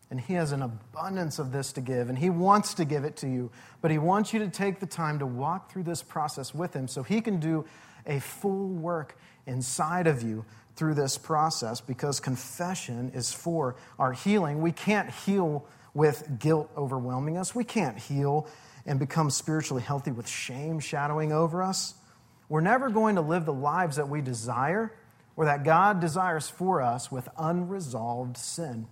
And 0.09 0.19
He 0.19 0.33
has 0.33 0.51
an 0.51 0.61
abundance 0.61 1.39
of 1.39 1.51
this 1.51 1.71
to 1.73 1.81
give, 1.81 2.09
and 2.09 2.17
He 2.17 2.29
wants 2.29 2.73
to 2.75 2.85
give 2.85 3.03
it 3.03 3.17
to 3.17 3.27
you. 3.27 3.49
But 3.81 3.91
He 3.91 3.97
wants 3.97 4.33
you 4.33 4.39
to 4.39 4.49
take 4.49 4.79
the 4.79 4.85
time 4.85 5.19
to 5.19 5.25
walk 5.25 5.71
through 5.71 5.83
this 5.83 6.03
process 6.03 6.53
with 6.53 6.73
Him 6.73 6.87
so 6.87 7.03
He 7.03 7.21
can 7.21 7.39
do 7.39 7.65
a 8.05 8.19
full 8.19 8.67
work 8.67 9.17
inside 9.45 10.07
of 10.07 10.21
you 10.21 10.45
through 10.75 10.95
this 10.95 11.17
process 11.17 11.81
because 11.81 12.19
confession 12.19 13.11
is 13.13 13.33
for 13.33 13.75
our 13.99 14.13
healing. 14.13 14.61
We 14.61 14.71
can't 14.71 15.09
heal 15.09 15.65
with 15.93 16.39
guilt 16.39 16.69
overwhelming 16.77 17.37
us, 17.37 17.53
we 17.53 17.65
can't 17.65 17.97
heal 17.97 18.47
and 18.85 18.97
become 18.97 19.29
spiritually 19.29 19.83
healthy 19.83 20.11
with 20.11 20.27
shame 20.27 20.79
shadowing 20.79 21.31
over 21.31 21.61
us. 21.61 21.93
We're 22.49 22.61
never 22.61 22.89
going 22.89 23.15
to 23.15 23.21
live 23.21 23.45
the 23.45 23.53
lives 23.53 23.97
that 23.97 24.09
we 24.09 24.21
desire 24.21 24.93
or 25.35 25.45
that 25.45 25.63
God 25.63 25.99
desires 25.99 26.49
for 26.49 26.81
us 26.81 27.11
with 27.11 27.27
unresolved 27.37 28.37
sin 28.37 28.87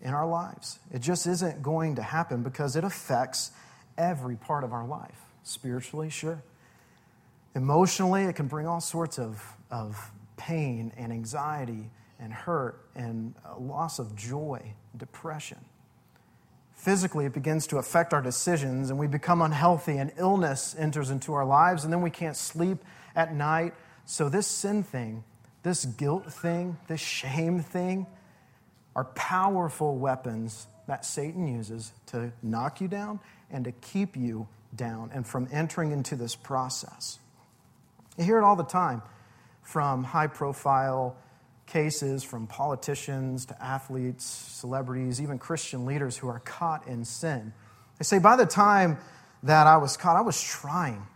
in 0.00 0.14
our 0.14 0.26
lives. 0.26 0.78
It 0.92 1.00
just 1.00 1.26
isn't 1.26 1.62
going 1.62 1.96
to 1.96 2.02
happen 2.02 2.42
because 2.42 2.76
it 2.76 2.84
affects 2.84 3.50
every 3.98 4.36
part 4.36 4.64
of 4.64 4.72
our 4.72 4.86
life. 4.86 5.18
Spiritually, 5.42 6.10
sure. 6.10 6.42
Emotionally, 7.54 8.24
it 8.24 8.34
can 8.34 8.46
bring 8.46 8.66
all 8.66 8.80
sorts 8.80 9.18
of, 9.18 9.42
of 9.70 10.10
pain 10.46 10.92
and 10.96 11.12
anxiety 11.12 11.90
and 12.18 12.32
hurt 12.32 12.84
and 12.94 13.34
uh, 13.44 13.58
loss 13.58 13.98
of 13.98 14.16
joy, 14.16 14.74
depression. 14.96 15.58
Physically, 16.74 17.26
it 17.26 17.32
begins 17.32 17.68
to 17.68 17.78
affect 17.78 18.12
our 18.12 18.20
decisions 18.22 18.90
and 18.90 18.98
we 18.98 19.06
become 19.06 19.40
unhealthy, 19.40 19.98
and 19.98 20.12
illness 20.16 20.74
enters 20.76 21.10
into 21.10 21.32
our 21.32 21.44
lives, 21.44 21.84
and 21.84 21.92
then 21.92 22.02
we 22.02 22.10
can't 22.10 22.36
sleep 22.36 22.78
at 23.14 23.32
night. 23.32 23.74
So, 24.04 24.28
this 24.28 24.48
sin 24.48 24.82
thing, 24.82 25.22
this 25.62 25.84
guilt 25.84 26.32
thing, 26.32 26.76
this 26.88 27.00
shame 27.00 27.60
thing, 27.60 28.06
are 28.96 29.04
powerful 29.04 29.96
weapons 29.96 30.66
that 30.88 31.04
Satan 31.04 31.46
uses 31.46 31.92
to 32.06 32.32
knock 32.42 32.80
you 32.80 32.88
down 32.88 33.20
and 33.50 33.64
to 33.64 33.72
keep 33.72 34.16
you 34.16 34.48
down 34.74 35.10
and 35.14 35.24
from 35.24 35.48
entering 35.52 35.92
into 35.92 36.16
this 36.16 36.34
process. 36.34 37.20
You 38.18 38.24
hear 38.24 38.38
it 38.38 38.44
all 38.44 38.56
the 38.56 38.64
time 38.64 39.02
from 39.62 40.04
high 40.04 40.26
profile 40.26 41.16
cases, 41.66 42.22
from 42.22 42.46
politicians 42.46 43.46
to 43.46 43.62
athletes, 43.62 44.24
celebrities, 44.24 45.20
even 45.20 45.38
Christian 45.38 45.86
leaders 45.86 46.16
who 46.16 46.28
are 46.28 46.40
caught 46.40 46.86
in 46.86 47.04
sin. 47.04 47.52
They 47.98 48.04
say, 48.04 48.18
by 48.18 48.36
the 48.36 48.46
time 48.46 48.98
that 49.42 49.66
I 49.66 49.76
was 49.78 49.96
caught, 49.96 50.16
I 50.16 50.20
was 50.20 50.40
trying 50.42 51.06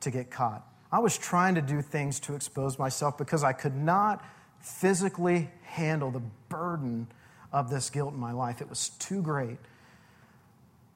to 0.00 0.10
get 0.10 0.30
caught. 0.30 0.66
I 0.90 1.00
was 1.00 1.18
trying 1.18 1.56
to 1.56 1.62
do 1.62 1.82
things 1.82 2.20
to 2.20 2.34
expose 2.34 2.78
myself 2.78 3.18
because 3.18 3.44
I 3.44 3.52
could 3.52 3.76
not 3.76 4.24
physically 4.60 5.50
handle 5.62 6.10
the 6.10 6.22
burden 6.48 7.08
of 7.52 7.70
this 7.70 7.90
guilt 7.90 8.14
in 8.14 8.20
my 8.20 8.32
life. 8.32 8.60
It 8.60 8.68
was 8.68 8.90
too 8.90 9.20
great 9.22 9.58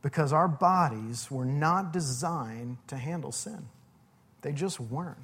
because 0.03 0.33
our 0.33 0.49
bodies 0.49 1.31
were 1.31 1.44
not 1.44 1.92
designed 1.92 2.79
to 2.87 2.96
handle 2.96 3.33
sin, 3.33 3.68
they 4.42 4.53
just 4.53 4.81
weren't. 4.81 5.18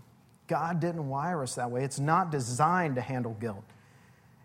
God 0.46 0.80
didn't 0.80 1.08
wire 1.08 1.42
us 1.42 1.56
that 1.56 1.70
way. 1.70 1.84
It's 1.84 1.98
not 1.98 2.30
designed 2.30 2.96
to 2.96 3.00
handle 3.00 3.36
guilt. 3.40 3.64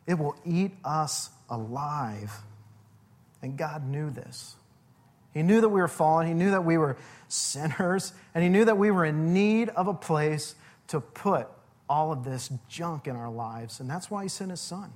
It 0.08 0.16
will 0.16 0.36
eat 0.46 0.72
us 0.84 1.30
alive. 1.50 2.34
And 3.42 3.58
God 3.58 3.88
knew 3.88 4.10
this. 4.10 4.56
He 5.34 5.44
knew 5.44 5.62
that 5.62 5.70
we 5.70 5.80
were 5.80 5.88
fallen. 5.88 6.28
He 6.28 6.34
knew 6.34 6.52
that 6.52 6.66
we 6.66 6.78
were 6.78 6.98
sinners. 7.28 8.14
And 8.34 8.44
He 8.44 8.50
knew 8.50 8.66
that 8.66 8.78
we 8.78 8.92
were 8.92 9.06
in 9.06 9.34
need 9.34 9.70
of 9.70 9.88
a 9.88 9.94
place 9.94 10.56
to 10.88 11.00
put 11.00 11.48
all 11.88 12.12
of 12.12 12.24
this 12.24 12.52
junk 12.68 13.08
in 13.08 13.16
our 13.16 13.32
lives. 13.32 13.80
And 13.80 13.90
that's 13.90 14.12
why 14.12 14.24
He 14.24 14.30
sent 14.30 14.52
His 14.52 14.62
Son 14.62 14.92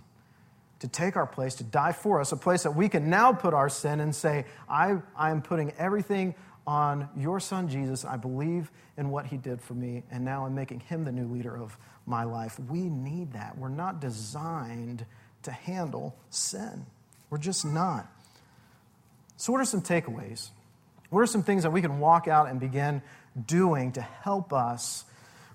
to 0.80 0.88
take 0.88 1.16
our 1.16 1.26
place, 1.26 1.56
to 1.56 1.64
die 1.64 1.94
for 1.94 2.20
us, 2.20 2.32
a 2.32 2.38
place 2.38 2.64
that 2.64 2.76
we 2.76 2.90
can 2.90 3.10
now 3.10 3.32
put 3.32 3.54
our 3.54 3.70
sin 3.70 4.02
and 4.02 4.14
say, 4.14 4.46
I, 4.68 4.98
I 5.16 5.32
am 5.32 5.42
putting 5.42 5.72
everything 5.78 6.36
on 6.68 7.10
your 7.16 7.40
son 7.40 7.68
Jesus. 7.70 8.06
I 8.06 8.18
believe 8.18 8.72
in 8.98 9.10
what 9.10 9.28
he 9.28 9.38
did 9.38 9.62
for 9.62 9.74
me, 9.74 10.04
and 10.12 10.26
now 10.26 10.46
I'm 10.46 10.56
making 10.56 10.82
him 10.82 11.04
the 11.04 11.12
new 11.12 11.28
leader 11.28 11.56
of 11.56 11.78
my 12.06 12.24
life. 12.24 12.60
We 12.60 12.82
need 12.82 13.34
that. 13.34 13.58
We're 13.58 13.70
not 13.70 14.00
designed 14.00 15.06
to 15.44 15.52
handle 15.52 16.16
sin, 16.30 16.86
we're 17.30 17.38
just 17.38 17.66
not. 17.66 18.08
So, 19.38 19.52
what 19.52 19.62
are 19.62 19.66
some 19.66 19.82
takeaways? 19.82 20.50
What 21.10 21.22
are 21.22 21.28
some 21.28 21.44
things 21.44 21.64
that 21.64 21.72
we 21.72 21.82
can 21.82 22.00
walk 22.00 22.28
out 22.28 22.50
and 22.50 22.60
begin 22.60 23.02
doing 23.46 23.92
to 23.94 24.02
help 24.02 24.54
us 24.54 25.06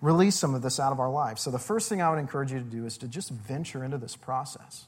release 0.00 0.36
some 0.36 0.54
of 0.54 0.62
this 0.62 0.78
out 0.78 0.92
of 0.92 1.00
our 1.00 1.10
lives? 1.10 1.42
So, 1.42 1.50
the 1.50 1.58
first 1.58 1.88
thing 1.88 2.02
I 2.02 2.10
would 2.10 2.18
encourage 2.18 2.52
you 2.52 2.58
to 2.58 2.64
do 2.64 2.86
is 2.86 2.98
to 2.98 3.08
just 3.08 3.30
venture 3.30 3.82
into 3.82 3.98
this 3.98 4.16
process. 4.16 4.86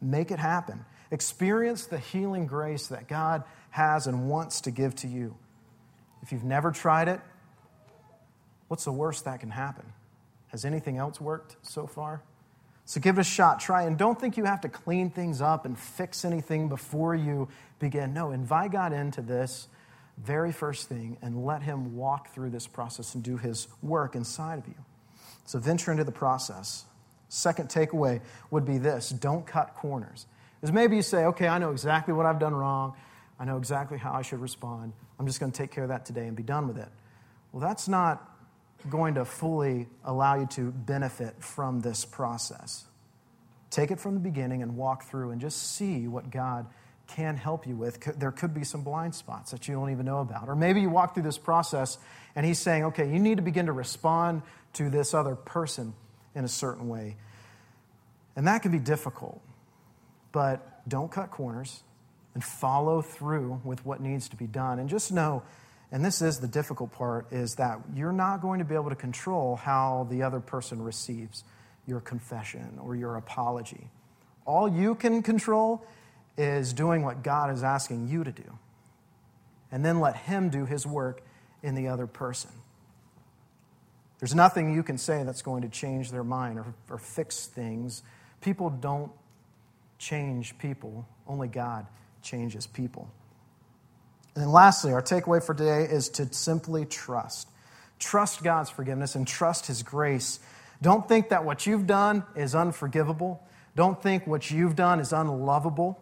Make 0.00 0.30
it 0.30 0.38
happen. 0.38 0.84
Experience 1.10 1.86
the 1.86 1.98
healing 1.98 2.46
grace 2.46 2.88
that 2.88 3.08
God 3.08 3.44
has 3.70 4.06
and 4.06 4.28
wants 4.28 4.60
to 4.62 4.70
give 4.70 4.94
to 4.96 5.08
you. 5.08 5.36
If 6.22 6.32
you've 6.32 6.44
never 6.44 6.70
tried 6.70 7.08
it, 7.08 7.20
what's 8.68 8.84
the 8.84 8.92
worst 8.92 9.24
that 9.24 9.40
can 9.40 9.50
happen? 9.50 9.92
Has 10.48 10.64
anything 10.64 10.96
else 10.96 11.20
worked 11.20 11.56
so 11.62 11.86
far? 11.86 12.22
So 12.84 13.00
give 13.00 13.18
it 13.18 13.20
a 13.20 13.24
shot. 13.24 13.58
Try 13.60 13.82
and 13.82 13.98
don't 13.98 14.18
think 14.18 14.36
you 14.36 14.44
have 14.44 14.60
to 14.60 14.68
clean 14.68 15.10
things 15.10 15.40
up 15.40 15.66
and 15.66 15.76
fix 15.76 16.24
anything 16.24 16.68
before 16.68 17.14
you 17.14 17.48
begin. 17.80 18.14
No, 18.14 18.30
invite 18.30 18.70
God 18.70 18.92
into 18.92 19.22
this 19.22 19.66
very 20.18 20.52
first 20.52 20.88
thing 20.88 21.18
and 21.20 21.44
let 21.44 21.62
Him 21.62 21.96
walk 21.96 22.32
through 22.32 22.50
this 22.50 22.66
process 22.66 23.14
and 23.14 23.24
do 23.24 23.36
His 23.36 23.66
work 23.82 24.14
inside 24.14 24.58
of 24.58 24.68
you. 24.68 24.76
So 25.46 25.58
venture 25.58 25.90
into 25.90 26.04
the 26.04 26.12
process. 26.12 26.84
Second 27.28 27.68
takeaway 27.68 28.20
would 28.50 28.64
be 28.64 28.78
this 28.78 29.10
don't 29.10 29.46
cut 29.46 29.74
corners. 29.74 30.26
Because 30.60 30.72
maybe 30.72 30.96
you 30.96 31.02
say, 31.02 31.24
okay, 31.26 31.48
I 31.48 31.58
know 31.58 31.72
exactly 31.72 32.14
what 32.14 32.24
I've 32.24 32.38
done 32.38 32.54
wrong. 32.54 32.94
I 33.38 33.44
know 33.44 33.56
exactly 33.56 33.98
how 33.98 34.12
I 34.12 34.22
should 34.22 34.40
respond. 34.40 34.92
I'm 35.18 35.26
just 35.26 35.40
going 35.40 35.52
to 35.52 35.56
take 35.56 35.70
care 35.70 35.84
of 35.84 35.90
that 35.90 36.06
today 36.06 36.26
and 36.26 36.36
be 36.36 36.42
done 36.42 36.68
with 36.68 36.78
it. 36.78 36.88
Well, 37.52 37.60
that's 37.60 37.88
not 37.88 38.32
going 38.88 39.14
to 39.14 39.24
fully 39.24 39.88
allow 40.04 40.38
you 40.38 40.46
to 40.46 40.70
benefit 40.70 41.42
from 41.42 41.80
this 41.80 42.04
process. 42.04 42.84
Take 43.70 43.90
it 43.90 44.00
from 44.00 44.14
the 44.14 44.20
beginning 44.20 44.62
and 44.62 44.76
walk 44.76 45.04
through 45.04 45.30
and 45.30 45.40
just 45.40 45.76
see 45.76 46.06
what 46.06 46.30
God 46.30 46.66
can 47.08 47.36
help 47.36 47.66
you 47.66 47.76
with. 47.76 48.00
There 48.18 48.32
could 48.32 48.54
be 48.54 48.64
some 48.64 48.82
blind 48.82 49.14
spots 49.14 49.50
that 49.50 49.68
you 49.68 49.74
don't 49.74 49.90
even 49.90 50.06
know 50.06 50.20
about. 50.20 50.48
Or 50.48 50.56
maybe 50.56 50.80
you 50.80 50.90
walk 50.90 51.14
through 51.14 51.22
this 51.22 51.38
process 51.38 51.98
and 52.34 52.44
He's 52.44 52.58
saying, 52.58 52.84
okay, 52.86 53.10
you 53.10 53.18
need 53.18 53.36
to 53.36 53.42
begin 53.42 53.66
to 53.66 53.72
respond 53.72 54.42
to 54.74 54.90
this 54.90 55.14
other 55.14 55.34
person 55.34 55.94
in 56.34 56.44
a 56.44 56.48
certain 56.48 56.88
way. 56.88 57.16
And 58.34 58.46
that 58.46 58.62
can 58.62 58.72
be 58.72 58.78
difficult. 58.78 59.40
But 60.32 60.86
don't 60.88 61.10
cut 61.10 61.30
corners 61.30 61.82
and 62.36 62.44
follow 62.44 63.00
through 63.00 63.62
with 63.64 63.86
what 63.86 63.98
needs 63.98 64.28
to 64.28 64.36
be 64.36 64.46
done. 64.46 64.78
And 64.78 64.90
just 64.90 65.10
know, 65.10 65.42
and 65.90 66.04
this 66.04 66.20
is 66.20 66.38
the 66.38 66.46
difficult 66.46 66.92
part, 66.92 67.32
is 67.32 67.54
that 67.54 67.80
you're 67.94 68.12
not 68.12 68.42
going 68.42 68.58
to 68.58 68.64
be 68.66 68.74
able 68.74 68.90
to 68.90 68.94
control 68.94 69.56
how 69.56 70.06
the 70.10 70.22
other 70.22 70.38
person 70.38 70.82
receives 70.82 71.44
your 71.86 71.98
confession 71.98 72.78
or 72.82 72.94
your 72.94 73.16
apology. 73.16 73.88
All 74.44 74.68
you 74.68 74.94
can 74.94 75.22
control 75.22 75.82
is 76.36 76.74
doing 76.74 77.02
what 77.02 77.22
God 77.22 77.50
is 77.50 77.62
asking 77.62 78.08
you 78.08 78.22
to 78.22 78.32
do. 78.32 78.58
And 79.72 79.82
then 79.82 80.00
let 80.00 80.14
Him 80.14 80.50
do 80.50 80.66
His 80.66 80.86
work 80.86 81.22
in 81.62 81.74
the 81.74 81.88
other 81.88 82.06
person. 82.06 82.50
There's 84.18 84.34
nothing 84.34 84.74
you 84.74 84.82
can 84.82 84.98
say 84.98 85.22
that's 85.22 85.40
going 85.40 85.62
to 85.62 85.70
change 85.70 86.10
their 86.10 86.22
mind 86.22 86.58
or, 86.58 86.74
or 86.90 86.98
fix 86.98 87.46
things. 87.46 88.02
People 88.42 88.68
don't 88.68 89.10
change 89.96 90.58
people, 90.58 91.08
only 91.26 91.48
God 91.48 91.86
changes 92.26 92.66
people. 92.66 93.10
And 94.34 94.44
then 94.44 94.52
lastly, 94.52 94.92
our 94.92 95.00
takeaway 95.00 95.42
for 95.42 95.54
today 95.54 95.84
is 95.84 96.10
to 96.10 96.30
simply 96.32 96.84
trust. 96.84 97.48
Trust 97.98 98.42
God's 98.42 98.68
forgiveness 98.68 99.14
and 99.14 99.26
trust 99.26 99.66
His 99.66 99.82
grace. 99.82 100.40
Don't 100.82 101.08
think 101.08 101.30
that 101.30 101.46
what 101.46 101.66
you've 101.66 101.86
done 101.86 102.22
is 102.34 102.54
unforgivable. 102.54 103.42
Don't 103.74 104.02
think 104.02 104.26
what 104.26 104.50
you've 104.50 104.76
done 104.76 105.00
is 105.00 105.12
unlovable 105.12 105.98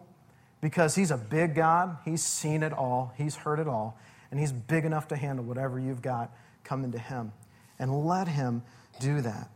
because 0.59 0.95
He's 0.95 1.11
a 1.11 1.17
big 1.17 1.55
God. 1.55 1.97
He's 2.03 2.23
seen 2.23 2.63
it 2.63 2.73
all, 2.73 3.13
He's 3.17 3.37
heard 3.37 3.59
it 3.59 3.67
all, 3.67 3.97
and 4.31 4.39
He's 4.39 4.51
big 4.51 4.83
enough 4.83 5.07
to 5.09 5.15
handle 5.15 5.45
whatever 5.45 5.79
you've 5.79 6.01
got 6.01 6.31
coming 6.65 6.91
to 6.91 6.99
Him. 6.99 7.31
And 7.79 8.05
let 8.05 8.27
Him 8.27 8.63
do 8.99 9.21
that. 9.21 9.49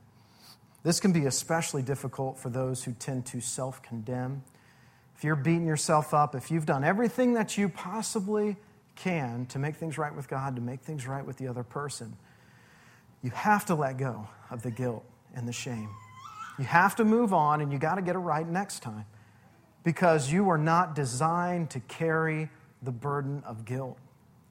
This 0.84 1.02
can 1.02 1.12
be 1.12 1.26
especially 1.26 1.82
difficult 1.82 2.40
for 2.40 2.50
those 2.50 2.86
who 2.86 2.94
tend 2.94 3.26
to 3.28 3.42
self 3.42 3.82
condemn. 3.82 4.44
If 5.20 5.26
you're 5.26 5.36
beating 5.36 5.68
yourself 5.68 6.14
up, 6.14 6.34
if 6.34 6.50
you've 6.50 6.66
done 6.66 6.86
everything 6.86 7.34
that 7.34 7.58
you 7.58 7.68
possibly 7.68 8.56
can 8.96 9.48
to 9.48 9.60
make 9.60 9.76
things 9.76 9.98
right 9.98 10.16
with 10.16 10.30
God, 10.30 10.56
to 10.56 10.62
make 10.62 10.80
things 10.80 11.06
right 11.06 11.26
with 11.26 11.36
the 11.36 11.50
other 11.50 11.62
person, 11.62 12.16
you 13.22 13.30
have 13.32 13.66
to 13.66 13.76
let 13.76 13.98
go 13.98 14.30
of 14.50 14.64
the 14.64 14.72
guilt 14.72 15.04
and 15.36 15.46
the 15.46 15.52
shame. 15.52 15.90
You 16.58 16.64
have 16.64 16.96
to 16.96 17.04
move 17.04 17.34
on 17.34 17.60
and 17.60 17.70
you 17.70 17.78
got 17.78 17.96
to 17.96 18.02
get 18.02 18.16
it 18.16 18.20
right 18.20 18.48
next 18.48 18.80
time 18.82 19.04
because 19.84 20.32
you 20.32 20.50
are 20.52 20.58
not 20.58 20.96
designed 20.96 21.72
to 21.72 21.82
carry 21.82 22.50
the 22.82 22.92
burden 22.92 23.44
of 23.46 23.66
guilt. 23.66 23.98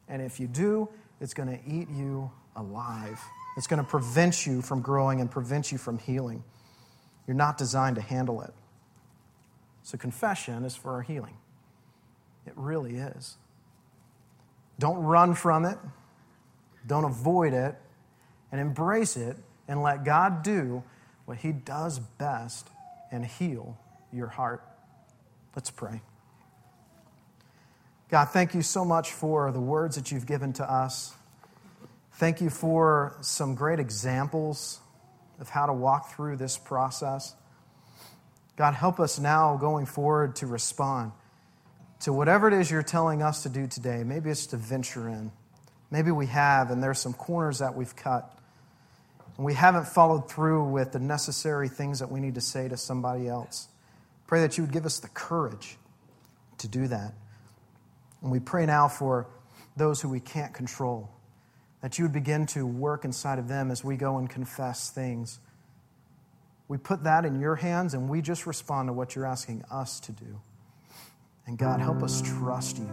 And 0.07 0.21
if 0.21 0.39
you 0.39 0.49
do, 0.49 0.91
it's 1.19 1.33
going 1.33 1.49
to 1.49 1.67
eat 1.67 1.89
you 1.89 2.31
alive. 2.57 3.19
It's 3.57 3.67
going 3.67 3.83
to 3.83 3.89
prevent 3.89 4.47
you 4.47 4.61
from 4.61 4.83
growing 4.83 5.23
and 5.23 5.31
prevent 5.31 5.73
you 5.73 5.79
from 5.79 5.99
healing. 5.99 6.45
You're 7.27 7.37
not 7.37 7.57
designed 7.57 7.97
to 7.97 8.03
handle 8.03 8.43
it. 8.43 8.53
So, 9.89 9.97
confession 9.97 10.67
is 10.67 10.77
for 10.77 10.93
our 10.93 11.01
healing. 11.01 11.39
It 12.45 12.53
really 12.57 12.97
is. 12.97 13.39
Don't 14.79 14.99
run 14.99 15.35
from 15.35 15.65
it, 15.65 15.79
don't 16.87 17.05
avoid 17.05 17.55
it, 17.55 17.75
and 18.53 18.61
embrace 18.61 19.17
it 19.17 19.39
and 19.67 19.83
let 19.83 20.05
God 20.05 20.43
do 20.43 20.83
what 21.25 21.39
He 21.39 21.53
does 21.53 22.01
best 22.01 22.69
and 23.11 23.25
heal 23.25 23.79
your 24.13 24.27
heart. 24.27 24.63
Let's 25.57 25.71
pray. 25.71 26.03
God, 28.11 28.27
thank 28.27 28.55
you 28.55 28.61
so 28.61 28.85
much 28.85 29.13
for 29.13 29.51
the 29.53 29.61
words 29.61 29.97
that 29.97 30.13
you've 30.13 30.27
given 30.27 30.53
to 30.55 30.71
us. 30.71 31.15
Thank 32.13 32.43
you 32.43 32.51
for 32.51 33.17
some 33.23 33.55
great 33.55 33.81
examples 33.81 34.81
of 35.41 35.49
how 35.49 35.65
to 35.65 35.73
walk 35.73 36.15
through 36.15 36.37
this 36.37 36.59
process. 36.59 37.35
God, 38.59 38.75
help 38.75 38.99
us 38.99 39.21
now 39.21 39.57
going 39.57 39.87
forward 39.87 40.35
to 40.37 40.49
respond 40.49 41.13
to 42.01 42.13
whatever 42.13 42.49
it 42.49 42.55
is 42.55 42.69
you're 42.69 42.83
telling 42.83 43.23
us 43.23 43.45
to 43.45 43.49
do 43.49 43.69
today. 43.69 44.03
Maybe 44.05 44.31
it's 44.31 44.47
to 44.49 44.57
venture 44.57 45.09
in. 45.09 45.31
Maybe 45.93 46.11
we 46.11 46.27
have, 46.27 46.73
and 46.73 46.83
there's 46.83 46.99
some 46.99 47.13
corners 47.13 47.61
that 47.61 47.77
we've 47.77 47.95
cut. 47.95 48.37
And 49.37 49.47
we 49.47 49.55
haven't 49.55 49.87
followed 49.87 50.29
through 50.29 50.71
with 50.71 50.91
the 50.91 50.99
necessary 50.99 51.69
things 51.69 52.01
that 52.01 52.11
we 52.11 52.19
need 52.19 52.35
to 52.35 52.41
say 52.41 52.67
to 52.67 52.77
somebody 52.77 53.29
else. 53.29 53.69
Pray 54.27 54.41
that 54.41 54.59
you 54.59 54.65
would 54.65 54.73
give 54.73 54.87
us 54.87 54.99
the 54.99 55.09
courage 55.09 55.77
to 56.59 56.67
do 56.67 56.89
that. 56.89 57.15
And 58.23 58.33
we 58.33 58.41
pray 58.41 58.67
now 58.67 58.89
for 58.89 59.29
those 59.77 60.01
who 60.01 60.09
we 60.09 60.19
can't 60.19 60.53
control 60.53 61.09
that 61.81 61.97
you 61.97 62.05
would 62.07 62.13
begin 62.13 62.45
to 62.47 62.67
work 62.67 63.05
inside 63.05 63.39
of 63.39 63.47
them 63.47 63.71
as 63.71 63.85
we 63.85 63.97
go 63.97 64.19
and 64.19 64.29
confess 64.29 64.91
things. 64.91 65.39
We 66.69 66.77
put 66.77 67.05
that 67.05 67.25
in 67.25 67.41
your 67.41 67.57
hands 67.57 67.95
and 67.95 68.09
we 68.09 68.21
just 68.21 68.47
respond 68.47 68.89
to 68.89 68.93
what 68.93 69.17
you're 69.17 69.27
asking 69.27 69.65
us 69.71 70.01
to 70.01 70.13
do. 70.13 70.41
And 71.47 71.57
God, 71.57 71.81
help 71.81 72.03
us 72.03 72.23
trust 72.23 72.79
you. 72.79 72.93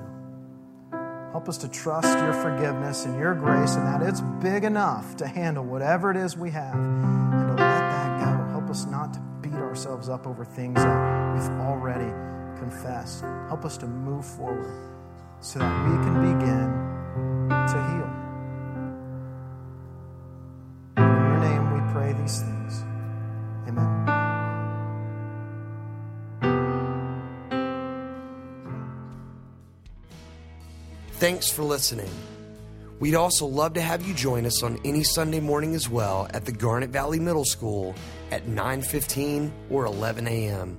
Help 1.32 1.50
us 1.50 1.58
to 1.58 1.68
trust 1.68 2.18
your 2.20 2.32
forgiveness 2.32 3.04
and 3.04 3.20
your 3.20 3.36
grace 3.36 3.76
and 3.76 3.86
that 3.86 4.02
it's 4.02 4.22
big 4.42 4.64
enough 4.64 5.18
to 5.18 5.28
handle 5.28 5.66
whatever 5.66 6.10
it 6.10 6.16
is 6.16 6.38
we 6.38 6.50
have 6.52 6.74
and 6.74 7.48
to 7.50 7.50
let 7.50 7.58
that 7.58 8.20
go. 8.24 8.52
Help 8.52 8.70
us 8.70 8.86
not 8.86 9.14
to 9.14 9.20
beat 9.42 9.52
ourselves 9.52 10.08
up 10.08 10.26
over 10.26 10.46
things 10.46 10.76
that 10.76 11.34
we've 11.34 11.60
already 11.60 12.10
confessed. 12.58 13.24
Help 13.50 13.66
us 13.66 13.78
to 13.78 13.86
move 13.86 14.26
forward 14.26 14.96
so 15.42 15.60
that 15.60 15.90
we 15.90 15.98
can 16.06 16.22
begin 16.22 16.72
to 17.50 17.92
heal. 17.92 18.05
Thanks 31.46 31.56
for 31.56 31.64
listening. 31.64 32.10
We'd 33.00 33.14
also 33.14 33.46
love 33.46 33.74
to 33.74 33.82
have 33.82 34.02
you 34.02 34.16
join 34.16 34.48
us 34.48 34.64
on 34.64 34.80
any 34.84 35.04
Sunday 35.04 35.40
morning 35.40 35.76
as 35.76 35.88
well 35.88 36.28
at 36.34 36.44
the 36.44 36.52
Garnet 36.52 36.90
Valley 36.90 37.20
Middle 37.20 37.46
School 37.46 37.94
at 38.32 38.48
9:15 38.48 39.52
or 39.70 39.86
11 39.86 40.28
a.m. 40.28 40.76